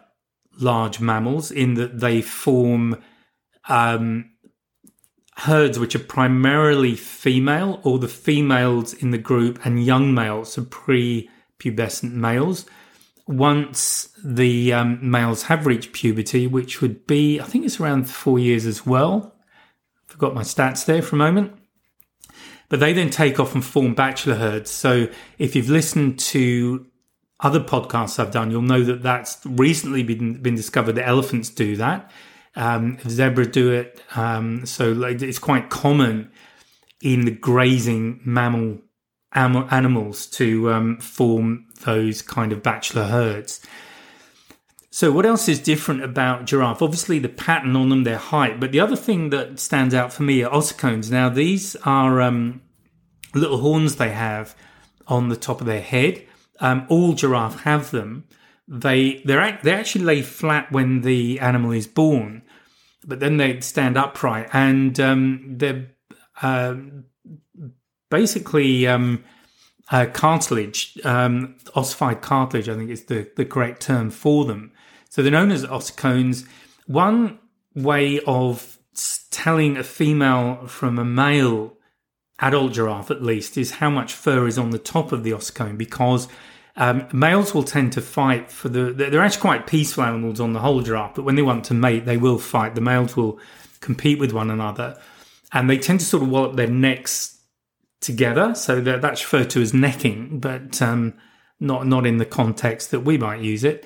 large 0.60 1.00
mammals 1.00 1.52
in 1.52 1.76
that 1.76 2.00
they 2.00 2.22
form 2.22 3.02
um, 3.70 4.32
herds 5.36 5.78
which 5.78 5.96
are 5.96 6.00
primarily 6.00 6.96
female, 6.96 7.80
or 7.84 8.00
the 8.00 8.08
females 8.08 8.94
in 8.94 9.12
the 9.12 9.18
group 9.18 9.64
and 9.66 9.86
young 9.86 10.14
males, 10.14 10.54
so 10.54 10.64
pre-pubescent 10.64 12.14
males. 12.14 12.66
Once 13.28 14.10
the 14.24 14.72
um, 14.72 15.00
males 15.10 15.44
have 15.44 15.66
reached 15.66 15.92
puberty, 15.92 16.48
which 16.48 16.82
would 16.82 17.06
be, 17.08 17.40
I 17.40 17.44
think 17.44 17.66
it's 17.66 17.80
around 17.80 18.10
four 18.10 18.40
years 18.40 18.66
as 18.66 18.86
well. 18.86 19.36
Forgot 20.06 20.34
my 20.34 20.44
stats 20.44 20.86
there 20.86 21.02
for 21.02 21.16
a 21.16 21.20
moment. 21.20 21.54
But 22.70 22.80
they 22.80 22.94
then 22.94 23.10
take 23.10 23.40
off 23.40 23.54
and 23.54 23.64
form 23.64 23.94
bachelor 23.94 24.36
herds. 24.36 24.72
So 24.72 25.08
if 25.38 25.56
you've 25.56 25.70
listened 25.70 26.20
to 26.20 26.86
other 27.40 27.60
podcasts 27.60 28.20
I've 28.20 28.32
done, 28.32 28.52
you'll 28.52 28.62
know 28.62 28.84
that 28.84 29.04
that's 29.04 29.40
recently 29.46 30.04
been, 30.04 30.42
been 30.42 30.56
discovered 30.56 30.94
that 30.94 31.08
elephants 31.08 31.50
do 31.50 31.76
that. 31.78 32.10
Um, 32.56 32.98
zebra 33.08 33.46
do 33.46 33.72
it. 33.72 34.02
Um, 34.16 34.66
so 34.66 34.92
like 34.92 35.22
it's 35.22 35.40
quite 35.40 35.70
common 35.70 36.32
in 37.02 37.26
the 37.26 37.32
grazing 37.32 38.22
mammal 38.26 38.80
animals 39.38 40.25
to 40.27 40.72
um, 40.72 40.98
form 41.00 41.65
those 41.86 42.22
kind 42.22 42.51
of 42.51 42.63
bachelor 42.63 43.06
herds. 43.06 43.62
So, 44.89 45.12
what 45.12 45.25
else 45.25 45.48
is 45.48 45.60
different 45.60 46.03
about 46.03 46.46
giraffe? 46.46 46.82
Obviously, 46.82 47.20
the 47.20 47.29
pattern 47.29 47.75
on 47.75 47.89
them, 47.89 48.03
their 48.03 48.17
height. 48.17 48.60
But 48.60 48.72
the 48.72 48.79
other 48.79 48.96
thing 48.96 49.29
that 49.29 49.60
stands 49.60 49.94
out 49.94 50.12
for 50.12 50.24
me 50.24 50.44
are 50.44 50.51
ossicones. 50.51 51.12
Now, 51.12 51.29
these 51.29 51.75
are 51.84 52.20
um, 52.20 52.62
little 53.36 53.60
horns 53.60 53.98
they 53.98 54.10
have 54.10 54.56
on 55.08 55.29
the 55.29 55.36
top 55.36 55.62
of 55.62 55.67
their 55.67 55.82
head. 55.82 56.25
Um, 56.60 56.88
all 56.89 57.13
giraffe 57.13 57.62
have 57.62 57.91
them. 57.91 58.25
They 58.67 59.22
they 59.24 59.60
they 59.63 59.72
actually 59.72 60.03
lay 60.03 60.22
flat 60.24 60.72
when 60.72 61.01
the 61.01 61.39
animal 61.39 61.72
is 61.72 61.88
born, 61.88 62.41
but 63.06 63.20
then 63.20 63.38
they 63.38 63.60
stand 63.62 63.98
upright, 63.98 64.50
and 64.51 65.00
um, 65.00 65.58
they're 65.58 65.91
uh, 66.41 66.75
basically 68.10 68.88
um, 68.88 69.24
uh, 69.92 70.06
cartilage, 70.12 70.98
um, 71.04 71.56
ossified 71.76 72.22
cartilage. 72.22 72.70
I 72.70 72.76
think 72.76 72.90
is 72.90 73.06
the 73.06 73.30
the 73.36 73.46
correct 73.46 73.82
term 73.82 74.10
for 74.10 74.46
them. 74.46 74.72
So 75.10 75.22
they're 75.22 75.32
known 75.32 75.52
as 75.52 75.66
ossicones. 75.66 76.48
One 76.86 77.40
way 77.76 78.20
of 78.22 78.78
telling 79.32 79.78
a 79.78 79.84
female 79.84 80.68
from 80.68 80.98
a 80.98 81.06
male 81.06 81.78
adult 82.40 82.74
giraffe, 82.74 83.12
at 83.12 83.24
least, 83.24 83.58
is 83.58 83.72
how 83.72 83.90
much 83.90 84.14
fur 84.14 84.48
is 84.48 84.58
on 84.58 84.72
the 84.72 84.80
top 84.80 85.12
of 85.12 85.24
the 85.24 85.32
ossicone 85.32 85.78
because 85.78 86.28
um, 86.76 87.08
males 87.12 87.54
will 87.54 87.64
tend 87.64 87.94
to 87.94 88.02
fight 88.02 88.52
for 88.52 88.70
the. 88.70 88.94
They're 88.94 89.24
actually 89.24 89.42
quite 89.42 89.68
peaceful 89.68 90.04
animals 90.04 90.40
on 90.40 90.54
the 90.54 90.60
whole 90.60 90.82
giraffe, 90.82 91.16
but 91.16 91.24
when 91.24 91.36
they 91.36 91.42
want 91.42 91.66
to 91.66 91.74
mate, 91.74 92.06
they 92.06 92.18
will 92.18 92.38
fight. 92.38 92.76
The 92.76 92.82
males 92.82 93.16
will 93.16 93.40
compete 93.80 94.20
with 94.20 94.32
one 94.32 94.52
another, 94.52 95.00
and 95.52 95.70
they 95.70 95.78
tend 95.78 96.00
to 96.02 96.06
sort 96.06 96.24
of 96.24 96.30
wallop 96.30 96.56
their 96.56 96.68
necks 96.68 97.37
together. 98.01 98.56
So 98.56 98.82
that's 98.82 99.22
referred 99.22 99.50
to 99.51 99.62
as 99.62 99.74
necking, 99.74 100.39
but 100.39 100.82
um, 100.82 101.13
not 101.60 101.88
not 101.88 102.06
in 102.06 102.18
the 102.18 102.25
context 102.25 102.92
that 102.92 103.01
we 103.01 103.18
might 103.18 103.42
use 103.42 103.63
it. 103.63 103.86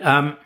Um, 0.00 0.36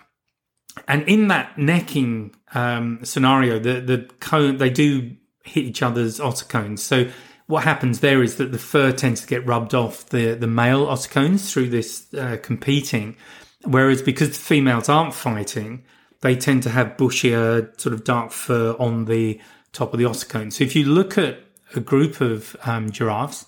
and 0.86 1.02
in 1.08 1.28
that 1.28 1.56
necking 1.58 2.34
um, 2.54 3.00
scenario, 3.04 3.58
the 3.58 3.80
the 3.80 4.08
cone 4.20 4.58
they 4.58 4.70
do 4.70 5.16
hit 5.44 5.64
each 5.64 5.82
other's 5.82 6.18
ossicones. 6.18 6.80
So 6.80 7.08
what 7.46 7.64
happens 7.64 8.00
there 8.00 8.22
is 8.22 8.36
that 8.36 8.52
the 8.52 8.58
fur 8.58 8.92
tends 8.92 9.20
to 9.22 9.26
get 9.26 9.46
rubbed 9.46 9.74
off 9.74 10.06
the 10.06 10.34
the 10.34 10.46
male 10.46 10.86
ossicones 10.86 11.50
through 11.50 11.70
this 11.70 12.12
uh, 12.14 12.36
competing, 12.42 13.16
whereas 13.64 14.02
because 14.02 14.30
the 14.30 14.34
females 14.34 14.88
aren't 14.88 15.14
fighting, 15.14 15.84
they 16.20 16.36
tend 16.36 16.62
to 16.64 16.70
have 16.70 16.96
bushier 16.96 17.78
sort 17.80 17.94
of 17.94 18.04
dark 18.04 18.32
fur 18.32 18.74
on 18.78 19.06
the 19.06 19.40
top 19.72 19.92
of 19.92 19.98
the 19.98 20.04
ossicone. 20.04 20.52
So 20.52 20.64
if 20.64 20.74
you 20.74 20.84
look 20.84 21.16
at 21.16 21.38
a 21.74 21.80
group 21.80 22.20
of 22.20 22.56
um, 22.64 22.90
giraffes 22.90 23.46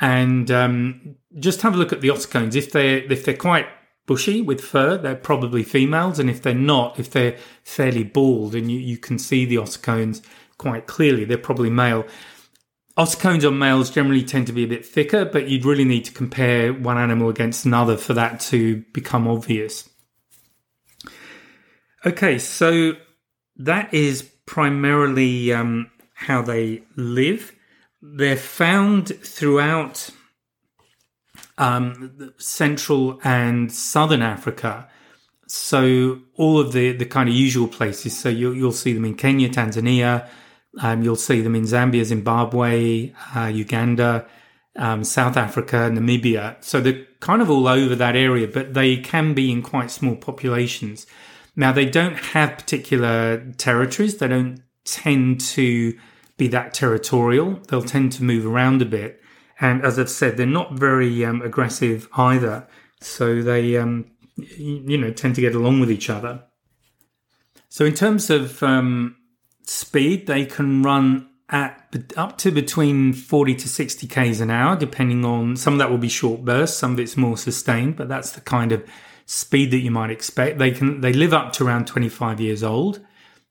and 0.00 0.50
um, 0.50 1.16
just 1.38 1.62
have 1.62 1.74
a 1.74 1.76
look 1.76 1.92
at 1.92 2.00
the 2.00 2.08
ossicones, 2.08 2.56
if 2.56 2.72
they 2.72 2.98
if 2.98 3.24
they're 3.24 3.36
quite 3.36 3.66
bushy 4.06 4.42
with 4.42 4.60
fur, 4.60 4.98
they're 4.98 5.14
probably 5.14 5.62
females. 5.62 6.18
And 6.18 6.28
if 6.28 6.42
they're 6.42 6.54
not, 6.54 6.98
if 6.98 7.10
they're 7.10 7.36
fairly 7.62 8.04
bald 8.04 8.54
and 8.54 8.70
you, 8.70 8.78
you 8.78 8.98
can 8.98 9.18
see 9.18 9.44
the 9.44 9.56
ossicones 9.56 10.22
quite 10.58 10.86
clearly, 10.86 11.24
they're 11.24 11.38
probably 11.38 11.70
male. 11.70 12.04
Ossicones 12.98 13.46
on 13.46 13.58
males 13.58 13.90
generally 13.90 14.22
tend 14.22 14.46
to 14.48 14.52
be 14.52 14.64
a 14.64 14.68
bit 14.68 14.84
thicker, 14.84 15.24
but 15.24 15.48
you'd 15.48 15.64
really 15.64 15.84
need 15.84 16.04
to 16.04 16.12
compare 16.12 16.74
one 16.74 16.98
animal 16.98 17.28
against 17.28 17.64
another 17.64 17.96
for 17.96 18.12
that 18.12 18.38
to 18.40 18.84
become 18.92 19.26
obvious. 19.26 19.88
Okay, 22.04 22.38
so 22.38 22.94
that 23.56 23.94
is 23.94 24.22
primarily 24.46 25.52
um, 25.52 25.90
how 26.22 26.42
they 26.42 26.82
live. 26.96 27.54
They're 28.00 28.36
found 28.36 29.08
throughout 29.08 30.10
um, 31.58 32.32
Central 32.38 33.20
and 33.22 33.72
Southern 33.72 34.22
Africa. 34.22 34.88
So 35.46 36.20
all 36.34 36.58
of 36.58 36.72
the, 36.72 36.92
the 36.92 37.04
kind 37.04 37.28
of 37.28 37.34
usual 37.34 37.68
places. 37.68 38.18
So 38.18 38.28
you'll, 38.28 38.54
you'll 38.54 38.72
see 38.72 38.92
them 38.92 39.04
in 39.04 39.14
Kenya, 39.14 39.48
Tanzania. 39.48 40.28
Um, 40.80 41.02
you'll 41.02 41.16
see 41.16 41.40
them 41.42 41.54
in 41.54 41.64
Zambia, 41.64 42.04
Zimbabwe, 42.04 43.12
uh, 43.36 43.46
Uganda, 43.46 44.26
um, 44.76 45.04
South 45.04 45.36
Africa, 45.36 45.90
Namibia. 45.92 46.62
So 46.64 46.80
they're 46.80 47.04
kind 47.20 47.42
of 47.42 47.50
all 47.50 47.68
over 47.68 47.94
that 47.94 48.16
area, 48.16 48.48
but 48.48 48.72
they 48.72 48.96
can 48.96 49.34
be 49.34 49.52
in 49.52 49.62
quite 49.62 49.90
small 49.90 50.16
populations. 50.16 51.06
Now 51.54 51.72
they 51.72 51.84
don't 51.84 52.16
have 52.16 52.56
particular 52.56 53.52
territories. 53.58 54.16
They 54.16 54.28
don't 54.28 54.62
tend 54.84 55.40
to 55.40 55.98
be 56.36 56.48
that 56.48 56.74
territorial. 56.74 57.60
They'll 57.68 57.82
tend 57.82 58.12
to 58.12 58.24
move 58.24 58.46
around 58.46 58.82
a 58.82 58.86
bit. 58.86 59.20
And 59.60 59.84
as 59.84 59.98
I've 59.98 60.10
said, 60.10 60.36
they're 60.36 60.46
not 60.46 60.72
very 60.72 61.24
um, 61.24 61.42
aggressive 61.42 62.08
either. 62.16 62.66
So 63.00 63.42
they, 63.42 63.76
um, 63.76 64.10
you 64.36 64.98
know, 64.98 65.12
tend 65.12 65.34
to 65.36 65.40
get 65.40 65.54
along 65.54 65.80
with 65.80 65.90
each 65.90 66.10
other. 66.10 66.44
So 67.68 67.84
in 67.84 67.94
terms 67.94 68.28
of 68.30 68.62
um, 68.62 69.16
speed, 69.66 70.26
they 70.26 70.44
can 70.44 70.82
run 70.82 71.28
at 71.48 71.78
up 72.16 72.38
to 72.38 72.50
between 72.50 73.12
40 73.12 73.54
to 73.56 73.68
60 73.68 74.06
k's 74.06 74.40
an 74.40 74.50
hour, 74.50 74.74
depending 74.74 75.24
on 75.24 75.56
some 75.56 75.74
of 75.74 75.78
that 75.78 75.90
will 75.90 75.98
be 75.98 76.08
short 76.08 76.44
bursts, 76.44 76.78
some 76.78 76.92
of 76.92 77.00
it's 77.00 77.16
more 77.16 77.36
sustained, 77.36 77.96
but 77.96 78.08
that's 78.08 78.32
the 78.32 78.40
kind 78.40 78.72
of 78.72 78.82
speed 79.26 79.70
that 79.70 79.78
you 79.78 79.90
might 79.90 80.10
expect. 80.10 80.58
They 80.58 80.70
can 80.70 81.02
they 81.02 81.12
live 81.12 81.34
up 81.34 81.52
to 81.54 81.66
around 81.66 81.86
25 81.86 82.40
years 82.40 82.62
old 82.62 83.00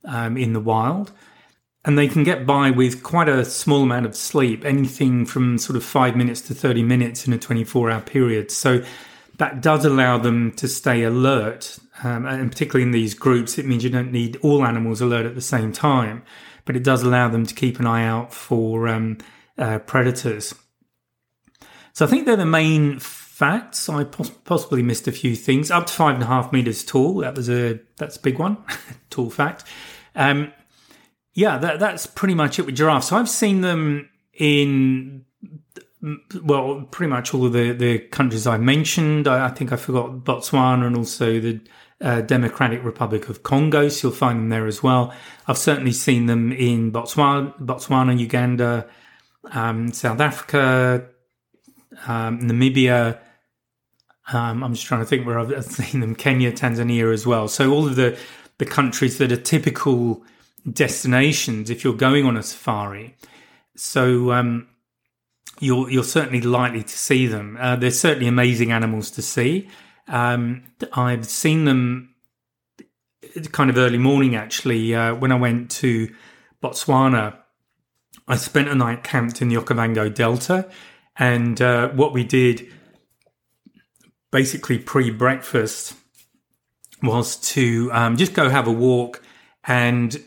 um, 0.04 0.36
in 0.36 0.54
the 0.54 0.60
wild 0.60 1.12
and 1.84 1.98
they 1.98 2.08
can 2.08 2.24
get 2.24 2.46
by 2.46 2.70
with 2.70 3.02
quite 3.02 3.28
a 3.28 3.44
small 3.44 3.84
amount 3.84 4.06
of 4.06 4.16
sleep, 4.16 4.64
anything 4.64 5.26
from 5.26 5.58
sort 5.58 5.76
of 5.76 5.84
five 5.84 6.16
minutes 6.16 6.42
to 6.42 6.54
30 6.54 6.84
minutes 6.84 7.26
in 7.26 7.34
a 7.34 7.40
24 7.40 7.90
hour 7.90 8.02
period. 8.02 8.52
So 8.52 8.84
that 9.38 9.62
does 9.62 9.84
allow 9.84 10.20
them 10.20 10.52
to 10.54 10.68
stay 10.68 11.04
alert. 11.04 11.80
Um, 12.04 12.26
and 12.26 12.52
particularly 12.52 12.84
in 12.84 12.92
these 12.92 13.14
groups, 13.14 13.58
it 13.58 13.66
means 13.66 13.84
you 13.84 13.90
don't 13.90 14.12
need 14.12 14.38
all 14.38 14.64
animals 14.64 15.02
alert 15.02 15.26
at 15.26 15.34
the 15.34 15.42
same 15.42 15.72
time, 15.72 16.24
but 16.66 16.76
it 16.76 16.84
does 16.84 17.02
allow 17.02 17.30
them 17.30 17.46
to 17.46 17.56
keep 17.56 17.80
an 17.80 17.88
eye 17.88 18.06
out 18.06 18.34
for 18.34 18.88
um, 18.88 19.18
uh, 19.58 19.80
predators. 19.80 20.54
So 21.94 22.06
I 22.06 22.08
think 22.08 22.26
they're 22.26 22.36
the 22.36 22.46
main 22.46 23.00
facts. 23.00 23.90
I 23.90 24.04
pos- 24.04 24.30
possibly 24.30 24.84
missed 24.84 25.08
a 25.08 25.12
few 25.12 25.36
things. 25.36 25.72
Up 25.72 25.88
to 25.88 25.94
five 25.94 26.14
and 26.14 26.24
a 26.24 26.28
half 26.28 26.54
meters 26.54 26.86
tall. 26.86 27.16
That 27.18 27.36
was 27.36 27.50
a 27.50 27.80
that's 27.98 28.18
a 28.18 28.22
big 28.22 28.38
one. 28.38 28.58
tall 29.10 29.32
fact. 29.32 29.64
Um, 30.16 30.54
yeah, 31.34 31.58
that, 31.58 31.80
that's 31.80 32.06
pretty 32.06 32.34
much 32.34 32.60
it 32.60 32.66
with 32.66 32.76
giraffes. 32.76 33.08
So 33.08 33.18
I've 33.18 33.30
seen 33.30 33.62
them 33.62 34.10
in 34.34 35.26
well, 36.44 36.88
pretty 36.90 37.10
much 37.10 37.34
all 37.34 37.46
of 37.46 37.54
the, 37.54 37.74
the 37.74 38.00
countries 38.00 38.48
I've 38.48 38.62
mentioned. 38.62 39.28
I, 39.28 39.46
I 39.46 39.50
think 39.50 39.72
I 39.72 39.76
forgot 39.76 40.24
Botswana 40.24 40.88
and 40.88 40.98
also 40.98 41.40
the 41.40 41.62
uh, 42.02 42.22
Democratic 42.22 42.84
Republic 42.84 43.30
of 43.30 43.44
Congo. 43.44 43.88
So 43.90 44.08
you'll 44.08 44.18
find 44.18 44.40
them 44.40 44.50
there 44.50 44.66
as 44.66 44.82
well. 44.82 45.14
I've 45.48 45.60
certainly 45.60 45.92
seen 45.92 46.26
them 46.26 46.52
in 46.52 46.92
Botswana, 46.92 47.58
Botswana, 47.60 48.18
Uganda, 48.18 48.88
um, 49.52 49.94
South 49.94 50.20
Africa, 50.20 51.06
um, 52.08 52.40
Namibia. 52.40 53.20
Um, 54.34 54.64
I'm 54.64 54.74
just 54.74 54.88
trying 54.88 55.02
to 55.02 55.06
think 55.06 55.28
where 55.28 55.38
I've 55.38 55.66
seen 55.72 56.02
them. 56.02 56.16
Kenya, 56.16 56.52
Tanzania 56.52 57.14
as 57.14 57.28
well. 57.28 57.48
So 57.48 57.72
all 57.72 57.88
of 57.88 57.96
the 57.96 58.18
the 58.58 58.66
countries 58.66 59.18
that 59.18 59.32
are 59.32 59.38
typical 59.38 60.24
destinations 60.70 61.70
if 61.70 61.84
you're 61.84 61.94
going 61.94 62.26
on 62.26 62.38
a 62.38 62.44
safari. 62.44 63.16
So 63.76 64.32
um, 64.32 64.68
you're 65.60 65.90
you're 65.90 66.04
certainly 66.04 66.42
likely 66.42 66.84
to 66.84 66.98
see 66.98 67.28
them. 67.28 67.58
Uh, 67.60 67.76
they're 67.76 67.92
certainly 67.92 68.28
amazing 68.28 68.72
animals 68.72 69.12
to 69.12 69.22
see. 69.22 69.70
Um, 70.08 70.64
I've 70.94 71.26
seen 71.26 71.66
them 71.66 72.16
kind 73.52 73.70
of 73.70 73.78
early 73.78 73.98
morning 73.98 74.36
actually 74.36 74.94
uh, 74.94 75.16
when 75.16 75.32
I 75.32 75.36
went 75.36 75.72
to 75.72 76.14
Botswana. 76.62 77.38
I 78.28 78.36
spent 78.36 78.68
a 78.68 78.76
night 78.76 79.04
camped 79.04 79.42
in 79.42 79.50
the 79.50 79.56
Okavango 79.56 80.14
Delta, 80.14 80.70
and 81.18 81.62
uh, 81.62 81.90
what 81.90 82.14
we 82.14 82.24
did 82.24 82.68
basically 84.32 84.78
pre 84.78 85.12
breakfast 85.12 85.96
was 87.04 87.36
to 87.38 87.90
um, 87.94 88.18
just 88.18 88.34
go 88.34 88.50
have 88.50 88.68
a 88.68 88.72
walk 88.72 89.22
and 89.64 90.24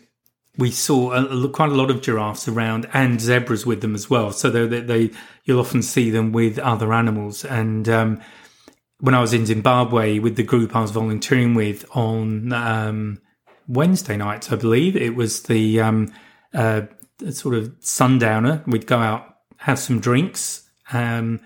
we 0.56 0.70
saw 0.70 1.12
a, 1.12 1.48
quite 1.48 1.70
a 1.70 1.74
lot 1.74 1.90
of 1.90 2.00
giraffes 2.00 2.46
around 2.46 2.88
and 2.92 3.20
zebras 3.20 3.66
with 3.66 3.80
them 3.80 3.94
as 3.94 4.08
well. 4.08 4.30
So 4.30 4.50
they, 4.50 4.80
they, 4.80 5.10
you'll 5.44 5.60
often 5.60 5.82
see 5.82 6.10
them 6.10 6.32
with 6.32 6.58
other 6.58 6.92
animals. 6.92 7.44
And 7.44 7.88
um, 7.88 8.20
when 9.00 9.14
I 9.14 9.20
was 9.20 9.34
in 9.34 9.46
Zimbabwe 9.46 10.18
with 10.18 10.36
the 10.36 10.42
group 10.42 10.76
I 10.76 10.80
was 10.80 10.92
volunteering 10.92 11.54
with 11.54 11.84
on 11.90 12.52
um, 12.52 13.20
Wednesday 13.66 14.16
nights, 14.16 14.52
I 14.52 14.56
believe 14.56 14.96
it 14.96 15.16
was 15.16 15.42
the 15.44 15.80
um, 15.80 16.12
uh, 16.52 16.82
sort 17.30 17.56
of 17.56 17.74
sundowner. 17.80 18.62
We'd 18.66 18.86
go 18.86 18.98
out, 18.98 19.36
have 19.56 19.80
some 19.80 19.98
drinks, 19.98 20.68
um, 20.92 21.40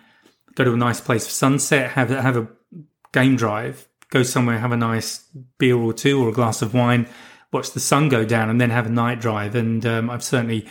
go 0.55 0.65
to 0.65 0.75
a 0.75 0.77
nice 0.77 1.00
place 1.00 1.27
for 1.27 1.33
sunset, 1.33 1.93
have 1.93 2.11
have 2.11 2.37
a 2.37 2.49
game 3.12 3.37
drive, 3.37 3.88
go 4.11 4.23
somewhere, 4.23 4.59
have 4.59 4.73
a 4.73 4.77
nice 4.77 5.25
beer 5.59 5.77
or 5.77 5.95
two 5.95 6.23
or 6.23 6.29
a 6.29 6.33
glass 6.33 6.61
of 6.61 6.75
wine 6.75 7.09
watch 7.52 7.73
the 7.73 7.81
sun 7.81 8.09
go 8.09 8.25
down 8.25 8.50
and 8.50 8.61
then 8.61 8.71
have 8.71 8.87
a 8.87 8.90
night 8.90 9.21
drive. 9.21 9.55
And 9.55 9.85
um, 9.87 10.11
I've 10.11 10.25
certainly 10.25 10.69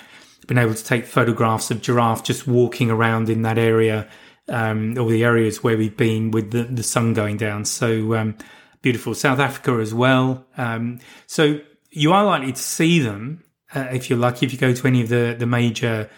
been 0.47 0.57
able 0.57 0.73
to 0.73 0.83
take 0.83 1.05
photographs 1.05 1.71
of 1.71 1.81
giraffe 1.81 2.23
just 2.23 2.47
walking 2.47 2.89
around 2.89 3.29
in 3.29 3.41
that 3.41 3.57
area 3.57 4.07
um, 4.47 4.97
or 4.97 5.09
the 5.09 5.23
areas 5.23 5.63
where 5.63 5.77
we've 5.77 5.97
been 5.97 6.31
with 6.31 6.51
the, 6.51 6.63
the 6.63 6.83
sun 6.83 7.13
going 7.13 7.37
down. 7.37 7.65
So 7.65 8.15
um, 8.15 8.37
beautiful. 8.81 9.13
South 9.13 9.39
Africa 9.39 9.73
as 9.81 9.93
well. 9.93 10.45
Um, 10.57 10.99
so 11.25 11.59
you 11.91 12.13
are 12.13 12.23
likely 12.23 12.53
to 12.53 12.61
see 12.61 12.99
them 12.99 13.43
uh, 13.73 13.87
if 13.91 14.09
you're 14.09 14.19
lucky 14.19 14.45
if 14.45 14.53
you 14.53 14.59
go 14.59 14.73
to 14.73 14.87
any 14.87 15.01
of 15.01 15.09
the, 15.09 15.35
the 15.37 15.45
major 15.45 16.09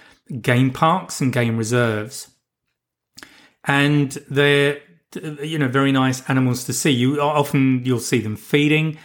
game 0.41 0.71
parks 0.71 1.21
and 1.21 1.33
game 1.33 1.57
reserves. 1.57 2.29
And 3.63 4.11
they're 4.29 4.81
you 5.41 5.57
know 5.57 5.67
very 5.67 5.91
nice 5.91 6.27
animals 6.29 6.65
to 6.65 6.73
see. 6.73 6.91
You 6.91 7.19
often 7.19 7.83
you'll 7.83 7.99
see 7.99 8.19
them 8.19 8.35
feeding. 8.35 8.97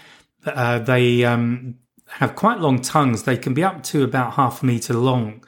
Uh, 0.47 0.79
they 0.79 1.25
um, 1.25 1.77
have 2.09 2.35
quite 2.35 2.61
long 2.61 2.81
tongues. 2.81 3.23
They 3.23 3.37
can 3.37 3.55
be 3.55 3.65
up 3.65 3.83
to 3.85 4.05
about 4.05 4.35
half 4.35 4.63
a 4.63 4.67
meter 4.67 4.95
long. 4.95 5.45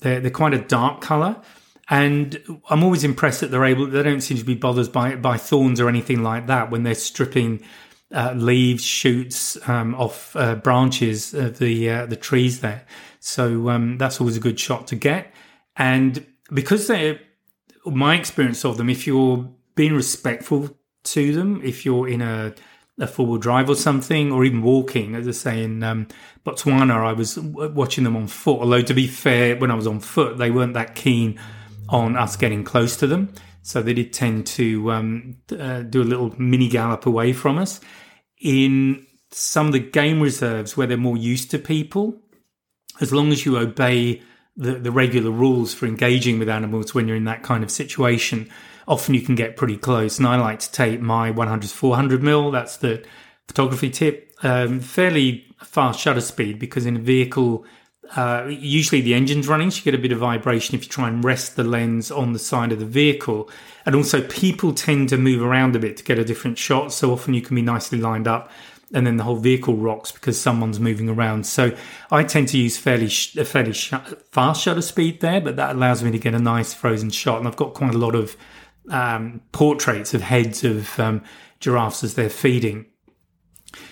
They're, 0.00 0.20
they're 0.20 0.30
quite 0.30 0.54
a 0.54 0.60
dark 0.60 1.00
color. 1.00 1.40
And 1.88 2.40
I'm 2.68 2.82
always 2.82 3.04
impressed 3.04 3.40
that 3.40 3.50
they're 3.50 3.64
able, 3.64 3.86
they 3.86 4.02
don't 4.02 4.20
seem 4.20 4.36
to 4.38 4.44
be 4.44 4.54
bothered 4.54 4.92
by, 4.92 5.14
by 5.16 5.36
thorns 5.36 5.80
or 5.80 5.88
anything 5.88 6.22
like 6.22 6.48
that 6.48 6.70
when 6.70 6.82
they're 6.82 6.94
stripping 6.96 7.62
uh, 8.12 8.32
leaves, 8.36 8.84
shoots 8.84 9.56
um, 9.68 9.94
off 9.94 10.34
uh, 10.34 10.56
branches 10.56 11.32
of 11.34 11.58
the, 11.58 11.88
uh, 11.88 12.06
the 12.06 12.16
trees 12.16 12.60
there. 12.60 12.84
So 13.20 13.68
um, 13.68 13.98
that's 13.98 14.20
always 14.20 14.36
a 14.36 14.40
good 14.40 14.58
shot 14.58 14.88
to 14.88 14.96
get. 14.96 15.32
And 15.76 16.26
because 16.52 16.86
they're, 16.86 17.20
my 17.84 18.16
experience 18.16 18.64
of 18.64 18.78
them, 18.78 18.90
if 18.90 19.06
you're 19.06 19.48
being 19.76 19.94
respectful 19.94 20.76
to 21.04 21.32
them, 21.32 21.60
if 21.62 21.84
you're 21.84 22.08
in 22.08 22.20
a, 22.20 22.52
a 22.98 23.06
four 23.06 23.26
wheel 23.26 23.38
drive 23.38 23.68
or 23.68 23.76
something, 23.76 24.32
or 24.32 24.44
even 24.44 24.62
walking. 24.62 25.14
As 25.14 25.28
I 25.28 25.32
say, 25.32 25.62
in 25.62 25.82
um, 25.82 26.08
Botswana, 26.44 26.94
I 26.94 27.12
was 27.12 27.38
watching 27.38 28.04
them 28.04 28.16
on 28.16 28.26
foot. 28.26 28.60
Although, 28.60 28.82
to 28.82 28.94
be 28.94 29.06
fair, 29.06 29.56
when 29.56 29.70
I 29.70 29.74
was 29.74 29.86
on 29.86 30.00
foot, 30.00 30.38
they 30.38 30.50
weren't 30.50 30.74
that 30.74 30.94
keen 30.94 31.38
on 31.88 32.16
us 32.16 32.36
getting 32.36 32.64
close 32.64 32.96
to 32.96 33.06
them. 33.06 33.32
So 33.62 33.82
they 33.82 33.94
did 33.94 34.12
tend 34.12 34.46
to 34.48 34.92
um, 34.92 35.36
uh, 35.50 35.82
do 35.82 36.02
a 36.02 36.04
little 36.04 36.40
mini 36.40 36.68
gallop 36.68 37.04
away 37.04 37.32
from 37.32 37.58
us. 37.58 37.80
In 38.40 39.04
some 39.30 39.66
of 39.66 39.72
the 39.72 39.80
game 39.80 40.20
reserves 40.20 40.76
where 40.76 40.86
they're 40.86 40.96
more 40.96 41.16
used 41.16 41.50
to 41.50 41.58
people, 41.58 42.16
as 43.00 43.12
long 43.12 43.32
as 43.32 43.44
you 43.44 43.58
obey 43.58 44.22
the, 44.56 44.74
the 44.74 44.90
regular 44.90 45.30
rules 45.30 45.74
for 45.74 45.86
engaging 45.86 46.38
with 46.38 46.48
animals 46.48 46.94
when 46.94 47.08
you're 47.08 47.16
in 47.16 47.24
that 47.24 47.42
kind 47.42 47.62
of 47.62 47.70
situation, 47.70 48.48
often 48.86 49.14
you 49.14 49.20
can 49.20 49.34
get 49.34 49.56
pretty 49.56 49.76
close. 49.76 50.18
And 50.18 50.26
I 50.26 50.36
like 50.36 50.58
to 50.60 50.72
take 50.72 51.00
my 51.00 51.30
100 51.30 51.70
400 51.70 52.22
mil. 52.22 52.50
That's 52.50 52.76
the 52.76 53.04
photography 53.46 53.90
tip. 53.90 54.32
Um, 54.42 54.80
fairly 54.80 55.46
fast 55.62 56.00
shutter 56.00 56.20
speed 56.20 56.58
because 56.58 56.86
in 56.86 56.96
a 56.96 57.00
vehicle, 57.00 57.64
uh, 58.14 58.46
usually 58.48 59.00
the 59.00 59.14
engine's 59.14 59.48
running, 59.48 59.70
so 59.70 59.78
you 59.78 59.84
get 59.84 59.94
a 59.94 59.98
bit 59.98 60.12
of 60.12 60.18
vibration 60.18 60.74
if 60.74 60.84
you 60.84 60.88
try 60.88 61.08
and 61.08 61.24
rest 61.24 61.56
the 61.56 61.64
lens 61.64 62.10
on 62.10 62.32
the 62.32 62.38
side 62.38 62.70
of 62.70 62.78
the 62.78 62.86
vehicle. 62.86 63.50
And 63.84 63.94
also, 63.94 64.22
people 64.22 64.72
tend 64.72 65.08
to 65.08 65.16
move 65.16 65.42
around 65.42 65.74
a 65.74 65.78
bit 65.78 65.96
to 65.96 66.04
get 66.04 66.18
a 66.18 66.24
different 66.24 66.58
shot. 66.58 66.92
So 66.92 67.12
often 67.12 67.34
you 67.34 67.42
can 67.42 67.56
be 67.56 67.62
nicely 67.62 67.98
lined 67.98 68.28
up 68.28 68.50
and 68.94 69.06
then 69.06 69.16
the 69.16 69.24
whole 69.24 69.36
vehicle 69.36 69.76
rocks 69.76 70.12
because 70.12 70.40
someone's 70.40 70.78
moving 70.78 71.08
around. 71.08 71.46
So 71.46 71.76
I 72.10 72.22
tend 72.22 72.48
to 72.48 72.58
use 72.58 72.78
fairly 72.78 73.08
sh- 73.08 73.34
fairly 73.34 73.72
sh- 73.72 73.92
fast 74.30 74.62
shutter 74.62 74.82
speed 74.82 75.20
there, 75.20 75.40
but 75.40 75.56
that 75.56 75.74
allows 75.74 76.04
me 76.04 76.12
to 76.12 76.18
get 76.18 76.34
a 76.34 76.38
nice 76.38 76.72
frozen 76.72 77.10
shot. 77.10 77.38
And 77.38 77.48
I've 77.48 77.56
got 77.56 77.74
quite 77.74 77.94
a 77.94 77.98
lot 77.98 78.14
of 78.14 78.36
um, 78.90 79.40
portraits 79.52 80.14
of 80.14 80.22
heads 80.22 80.64
of 80.64 80.98
um, 80.98 81.22
giraffes 81.60 82.04
as 82.04 82.14
they're 82.14 82.30
feeding. 82.30 82.86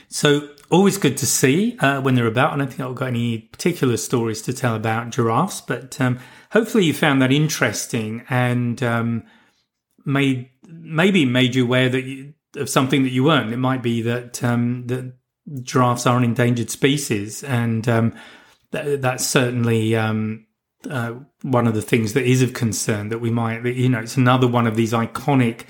So 0.09 0.49
always 0.71 0.99
good 0.99 1.17
to 1.19 1.27
see 1.27 1.77
uh, 1.79 2.01
when 2.01 2.15
they're 2.15 2.27
about. 2.27 2.53
I 2.53 2.57
don't 2.57 2.69
think 2.69 2.81
I've 2.81 2.95
got 2.95 3.09
any 3.09 3.39
particular 3.39 3.97
stories 3.97 4.43
to 4.43 4.53
tell 4.53 4.75
about 4.75 5.11
giraffes, 5.11 5.61
but 5.61 6.01
um, 6.01 6.19
hopefully 6.51 6.85
you 6.85 6.95
found 6.95 7.21
that 7.23 7.33
interesting 7.33 8.25
and 8.29 8.83
um, 8.83 9.25
made 10.05 10.51
maybe 10.67 11.25
made 11.25 11.55
you 11.55 11.65
aware 11.65 11.89
that 11.89 12.05
you, 12.05 12.35
of 12.57 12.69
something 12.69 13.03
that 13.03 13.11
you 13.11 13.25
weren't. 13.25 13.53
It 13.53 13.59
might 13.59 13.83
be 13.83 14.03
that 14.03 14.43
um, 14.43 14.87
that 14.87 15.15
giraffes 15.63 16.07
are 16.07 16.17
an 16.17 16.25
endangered 16.25 16.71
species, 16.71 17.43
and 17.45 17.89
um, 17.89 18.15
th- 18.73 19.01
that's 19.01 19.27
certainly 19.27 19.97
um, 19.97 20.47
uh, 20.89 21.15
one 21.43 21.67
of 21.67 21.75
the 21.75 21.83
things 21.83 22.13
that 22.13 22.25
is 22.25 22.43
of 22.43 22.53
concern 22.53 23.09
that 23.09 23.19
we 23.19 23.31
might, 23.31 23.65
you 23.65 23.89
know, 23.89 24.01
it's 24.01 24.17
another 24.17 24.47
one 24.47 24.67
of 24.67 24.77
these 24.77 24.93
iconic 24.93 25.67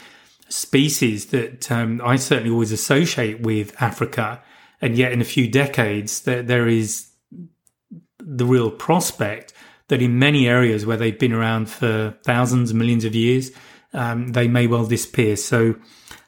species 0.48 1.26
that 1.26 1.70
um, 1.70 2.00
I 2.04 2.16
certainly 2.16 2.50
always 2.50 2.72
associate 2.72 3.40
with 3.40 3.74
Africa. 3.82 4.42
And 4.80 4.96
yet, 4.96 5.12
in 5.12 5.20
a 5.20 5.24
few 5.24 5.48
decades, 5.48 6.22
there, 6.22 6.42
there 6.42 6.68
is 6.68 7.10
the 8.18 8.46
real 8.46 8.70
prospect 8.70 9.52
that 9.88 10.02
in 10.02 10.18
many 10.18 10.48
areas 10.48 10.86
where 10.86 10.96
they've 10.96 11.18
been 11.18 11.32
around 11.32 11.68
for 11.68 12.16
thousands, 12.24 12.72
millions 12.72 13.04
of 13.04 13.14
years, 13.14 13.50
um, 13.92 14.28
they 14.28 14.48
may 14.48 14.66
well 14.66 14.86
disappear. 14.86 15.36
So, 15.36 15.76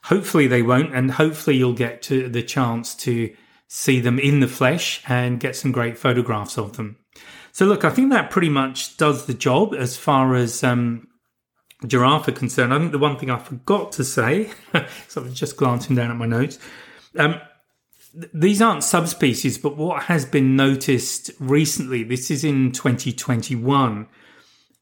hopefully, 0.04 0.46
they 0.46 0.62
won't. 0.62 0.94
And 0.94 1.10
hopefully, 1.10 1.56
you'll 1.56 1.72
get 1.72 2.02
to 2.02 2.28
the 2.28 2.42
chance 2.42 2.94
to 2.96 3.34
see 3.68 4.00
them 4.00 4.18
in 4.18 4.40
the 4.40 4.48
flesh 4.48 5.02
and 5.08 5.40
get 5.40 5.56
some 5.56 5.72
great 5.72 5.98
photographs 5.98 6.56
of 6.56 6.76
them. 6.76 6.96
So, 7.56 7.64
look, 7.64 7.86
I 7.86 7.88
think 7.88 8.12
that 8.12 8.30
pretty 8.30 8.50
much 8.50 8.98
does 8.98 9.24
the 9.24 9.32
job 9.32 9.72
as 9.72 9.96
far 9.96 10.34
as 10.34 10.62
um, 10.62 11.08
giraffe 11.86 12.28
are 12.28 12.32
concerned. 12.32 12.74
I 12.74 12.78
think 12.78 12.92
the 12.92 12.98
one 12.98 13.16
thing 13.16 13.30
I 13.30 13.38
forgot 13.38 13.92
to 13.92 14.04
say, 14.04 14.50
so 15.08 15.22
I'm 15.22 15.32
just 15.32 15.56
glancing 15.56 15.96
down 15.96 16.10
at 16.10 16.18
my 16.18 16.26
notes, 16.26 16.58
um, 17.16 17.40
these 18.34 18.60
aren't 18.60 18.84
subspecies, 18.84 19.56
but 19.56 19.78
what 19.78 20.02
has 20.02 20.26
been 20.26 20.54
noticed 20.54 21.30
recently, 21.40 22.04
this 22.04 22.30
is 22.30 22.44
in 22.44 22.72
2021, 22.72 24.06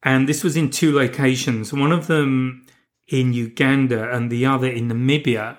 and 0.03 0.29
this 0.29 0.43
was 0.43 0.57
in 0.57 0.69
two 0.69 0.93
locations, 0.93 1.73
one 1.73 1.93
of 1.93 2.09
them 2.09 2.67
in 3.07 3.33
Uganda 3.33 4.11
and 4.11 4.33
the 4.33 4.47
other 4.47 4.67
in 4.67 4.89
Namibia. 4.89 5.59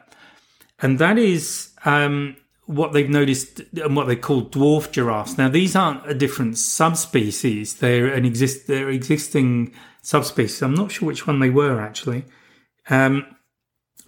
And 0.79 0.99
that 0.99 1.17
is 1.17 1.69
um, 1.85 2.35
what 2.65 2.93
they've 2.93 3.09
noticed 3.09 3.61
and 3.75 3.95
what 3.95 4.07
they 4.07 4.15
call 4.15 4.43
dwarf 4.43 4.91
giraffes. 4.91 5.37
Now, 5.37 5.49
these 5.49 5.75
aren't 5.75 6.09
a 6.09 6.13
different 6.13 6.57
subspecies; 6.57 7.75
they're 7.75 8.07
an 8.07 8.25
exist 8.25 8.67
they're 8.67 8.89
existing 8.89 9.73
subspecies. 10.01 10.61
I'm 10.61 10.75
not 10.75 10.91
sure 10.91 11.07
which 11.07 11.27
one 11.27 11.39
they 11.39 11.49
were 11.49 11.79
actually, 11.79 12.25
um, 12.89 13.25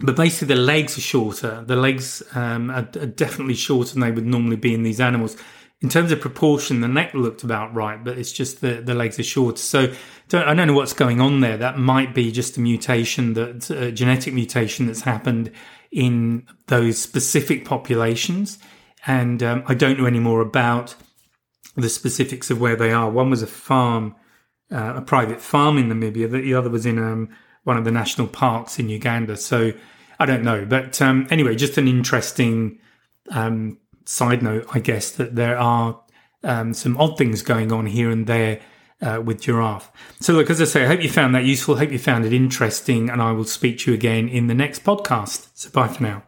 but 0.00 0.16
basically 0.16 0.54
the 0.54 0.60
legs 0.60 0.98
are 0.98 1.02
shorter. 1.02 1.64
The 1.66 1.76
legs 1.76 2.22
um, 2.34 2.70
are, 2.70 2.88
are, 3.00 3.06
definitely 3.06 3.54
shorter 3.54 3.92
than 3.92 4.00
they 4.00 4.10
would 4.10 4.26
normally 4.26 4.56
be 4.56 4.74
in 4.74 4.82
these 4.82 5.00
animals. 5.00 5.36
In 5.80 5.88
terms 5.88 6.10
of 6.10 6.20
proportion, 6.20 6.80
the 6.80 6.88
neck 6.88 7.14
looked 7.14 7.44
about 7.44 7.72
right, 7.72 8.02
but 8.02 8.18
it's 8.18 8.32
just 8.32 8.60
the, 8.60 8.80
the 8.80 8.94
legs 8.94 9.16
are 9.20 9.24
shorter. 9.24 9.58
So 9.58 9.92
don't, 10.28 10.48
I 10.48 10.54
don't 10.54 10.66
know 10.66 10.74
what's 10.74 10.92
going 10.92 11.20
on 11.20 11.38
there. 11.40 11.56
That 11.56 11.78
might 11.78 12.14
be 12.14 12.32
just 12.32 12.56
a 12.56 12.60
mutation, 12.60 13.34
that 13.34 13.70
a 13.70 13.92
genetic 13.92 14.34
mutation 14.34 14.86
that's 14.86 15.02
happened 15.02 15.52
in 15.90 16.46
those 16.66 16.98
specific 16.98 17.64
populations. 17.64 18.58
And 19.06 19.42
um, 19.42 19.62
I 19.66 19.74
don't 19.74 19.98
know 19.98 20.06
any 20.06 20.20
more 20.20 20.40
about 20.40 20.94
the 21.76 21.88
specifics 21.88 22.50
of 22.50 22.60
where 22.60 22.76
they 22.76 22.92
are. 22.92 23.10
One 23.10 23.30
was 23.30 23.42
a 23.42 23.46
farm, 23.46 24.14
uh, 24.70 24.94
a 24.96 25.02
private 25.02 25.40
farm 25.40 25.78
in 25.78 25.88
Namibia. 25.88 26.30
The 26.30 26.54
other 26.54 26.70
was 26.70 26.86
in 26.86 26.98
um, 26.98 27.28
one 27.64 27.76
of 27.76 27.84
the 27.84 27.90
national 27.90 28.26
parks 28.26 28.78
in 28.78 28.88
Uganda. 28.88 29.36
So 29.36 29.72
I 30.18 30.26
don't 30.26 30.42
know. 30.42 30.64
But 30.64 31.00
um, 31.00 31.26
anyway, 31.30 31.54
just 31.54 31.78
an 31.78 31.88
interesting 31.88 32.78
um, 33.30 33.78
side 34.04 34.42
note, 34.42 34.66
I 34.74 34.80
guess, 34.80 35.10
that 35.12 35.36
there 35.36 35.58
are 35.58 36.00
um, 36.44 36.74
some 36.74 36.96
odd 36.98 37.16
things 37.16 37.42
going 37.42 37.72
on 37.72 37.86
here 37.86 38.10
and 38.10 38.26
there 38.26 38.60
uh, 39.00 39.20
with 39.24 39.40
giraffe. 39.40 39.90
So, 40.20 40.32
look, 40.32 40.50
as 40.50 40.60
I 40.60 40.64
say, 40.64 40.84
I 40.84 40.86
hope 40.86 41.02
you 41.02 41.10
found 41.10 41.34
that 41.34 41.44
useful. 41.44 41.76
Hope 41.76 41.92
you 41.92 41.98
found 41.98 42.24
it 42.24 42.32
interesting, 42.32 43.08
and 43.10 43.22
I 43.22 43.32
will 43.32 43.44
speak 43.44 43.78
to 43.80 43.90
you 43.90 43.96
again 43.96 44.28
in 44.28 44.46
the 44.46 44.54
next 44.54 44.84
podcast. 44.84 45.48
So, 45.54 45.70
bye 45.70 45.88
for 45.88 46.02
now. 46.02 46.22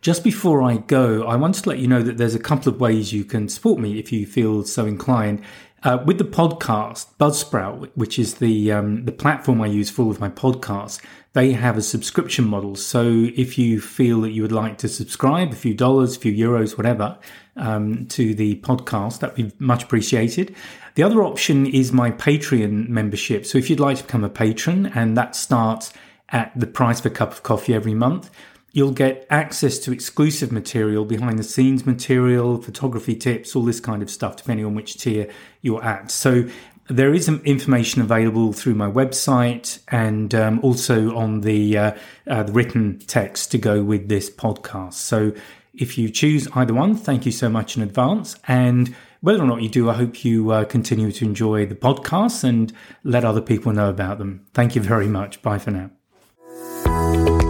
Just 0.00 0.22
before 0.22 0.62
I 0.62 0.76
go, 0.76 1.24
I 1.24 1.36
wanted 1.36 1.64
to 1.64 1.70
let 1.70 1.78
you 1.78 1.88
know 1.88 2.02
that 2.02 2.18
there's 2.18 2.34
a 2.34 2.40
couple 2.40 2.72
of 2.72 2.80
ways 2.80 3.12
you 3.12 3.24
can 3.24 3.48
support 3.48 3.80
me 3.80 3.98
if 3.98 4.12
you 4.12 4.26
feel 4.26 4.62
so 4.64 4.86
inclined. 4.86 5.42
Uh, 5.84 6.02
with 6.04 6.18
the 6.18 6.24
podcast, 6.24 7.06
Buzzsprout, 7.20 7.90
which 7.94 8.18
is 8.18 8.36
the 8.36 8.72
um, 8.72 9.04
the 9.04 9.12
platform 9.12 9.60
I 9.60 9.66
use 9.66 9.90
for 9.90 10.02
all 10.02 10.10
of 10.10 10.18
my 10.18 10.28
podcasts, 10.28 11.00
they 11.34 11.52
have 11.52 11.76
a 11.76 11.82
subscription 11.82 12.44
model. 12.44 12.74
So 12.74 13.28
if 13.36 13.58
you 13.58 13.80
feel 13.80 14.20
that 14.22 14.30
you 14.30 14.42
would 14.42 14.50
like 14.50 14.78
to 14.78 14.88
subscribe, 14.88 15.52
a 15.52 15.56
few 15.56 15.74
dollars, 15.74 16.16
a 16.16 16.20
few 16.20 16.32
euros, 16.32 16.76
whatever, 16.76 17.16
um, 17.58 18.06
to 18.06 18.34
the 18.34 18.56
podcast. 18.60 19.20
That'd 19.20 19.36
be 19.36 19.52
much 19.58 19.82
appreciated. 19.84 20.54
The 20.98 21.04
other 21.04 21.22
option 21.22 21.64
is 21.64 21.92
my 21.92 22.10
Patreon 22.10 22.88
membership. 22.88 23.46
So 23.46 23.56
if 23.56 23.70
you'd 23.70 23.78
like 23.78 23.98
to 23.98 24.02
become 24.02 24.24
a 24.24 24.28
patron, 24.28 24.86
and 24.86 25.16
that 25.16 25.36
starts 25.36 25.92
at 26.30 26.50
the 26.56 26.66
price 26.66 26.98
of 26.98 27.06
a 27.06 27.10
cup 27.10 27.30
of 27.30 27.44
coffee 27.44 27.72
every 27.72 27.94
month, 27.94 28.30
you'll 28.72 28.90
get 28.90 29.24
access 29.30 29.78
to 29.78 29.92
exclusive 29.92 30.50
material, 30.50 31.04
behind 31.04 31.38
the 31.38 31.44
scenes 31.44 31.86
material, 31.86 32.60
photography 32.60 33.14
tips, 33.14 33.54
all 33.54 33.62
this 33.62 33.78
kind 33.78 34.02
of 34.02 34.10
stuff, 34.10 34.34
depending 34.38 34.66
on 34.66 34.74
which 34.74 34.98
tier 34.98 35.30
you're 35.62 35.84
at. 35.84 36.10
So 36.10 36.48
there 36.88 37.14
is 37.14 37.28
information 37.28 38.02
available 38.02 38.52
through 38.52 38.74
my 38.74 38.90
website 38.90 39.78
and 39.86 40.34
um, 40.34 40.58
also 40.64 41.14
on 41.14 41.42
the, 41.42 41.78
uh, 41.78 41.92
uh, 42.26 42.42
the 42.42 42.52
written 42.52 42.98
text 43.06 43.52
to 43.52 43.58
go 43.58 43.84
with 43.84 44.08
this 44.08 44.28
podcast. 44.28 44.94
So 44.94 45.32
if 45.74 45.96
you 45.96 46.10
choose 46.10 46.48
either 46.56 46.74
one, 46.74 46.96
thank 46.96 47.24
you 47.24 47.30
so 47.30 47.48
much 47.48 47.76
in 47.76 47.84
advance. 47.84 48.34
And 48.48 48.96
whether 49.20 49.42
or 49.42 49.46
not 49.46 49.62
you 49.62 49.68
do, 49.68 49.90
I 49.90 49.94
hope 49.94 50.24
you 50.24 50.50
uh, 50.50 50.64
continue 50.64 51.10
to 51.12 51.24
enjoy 51.24 51.66
the 51.66 51.74
podcasts 51.74 52.44
and 52.44 52.72
let 53.04 53.24
other 53.24 53.40
people 53.40 53.72
know 53.72 53.88
about 53.88 54.18
them. 54.18 54.46
Thank 54.54 54.74
you 54.74 54.82
very 54.82 55.08
much. 55.08 55.42
Bye 55.42 55.58
for 55.58 55.70
now. 55.70 57.47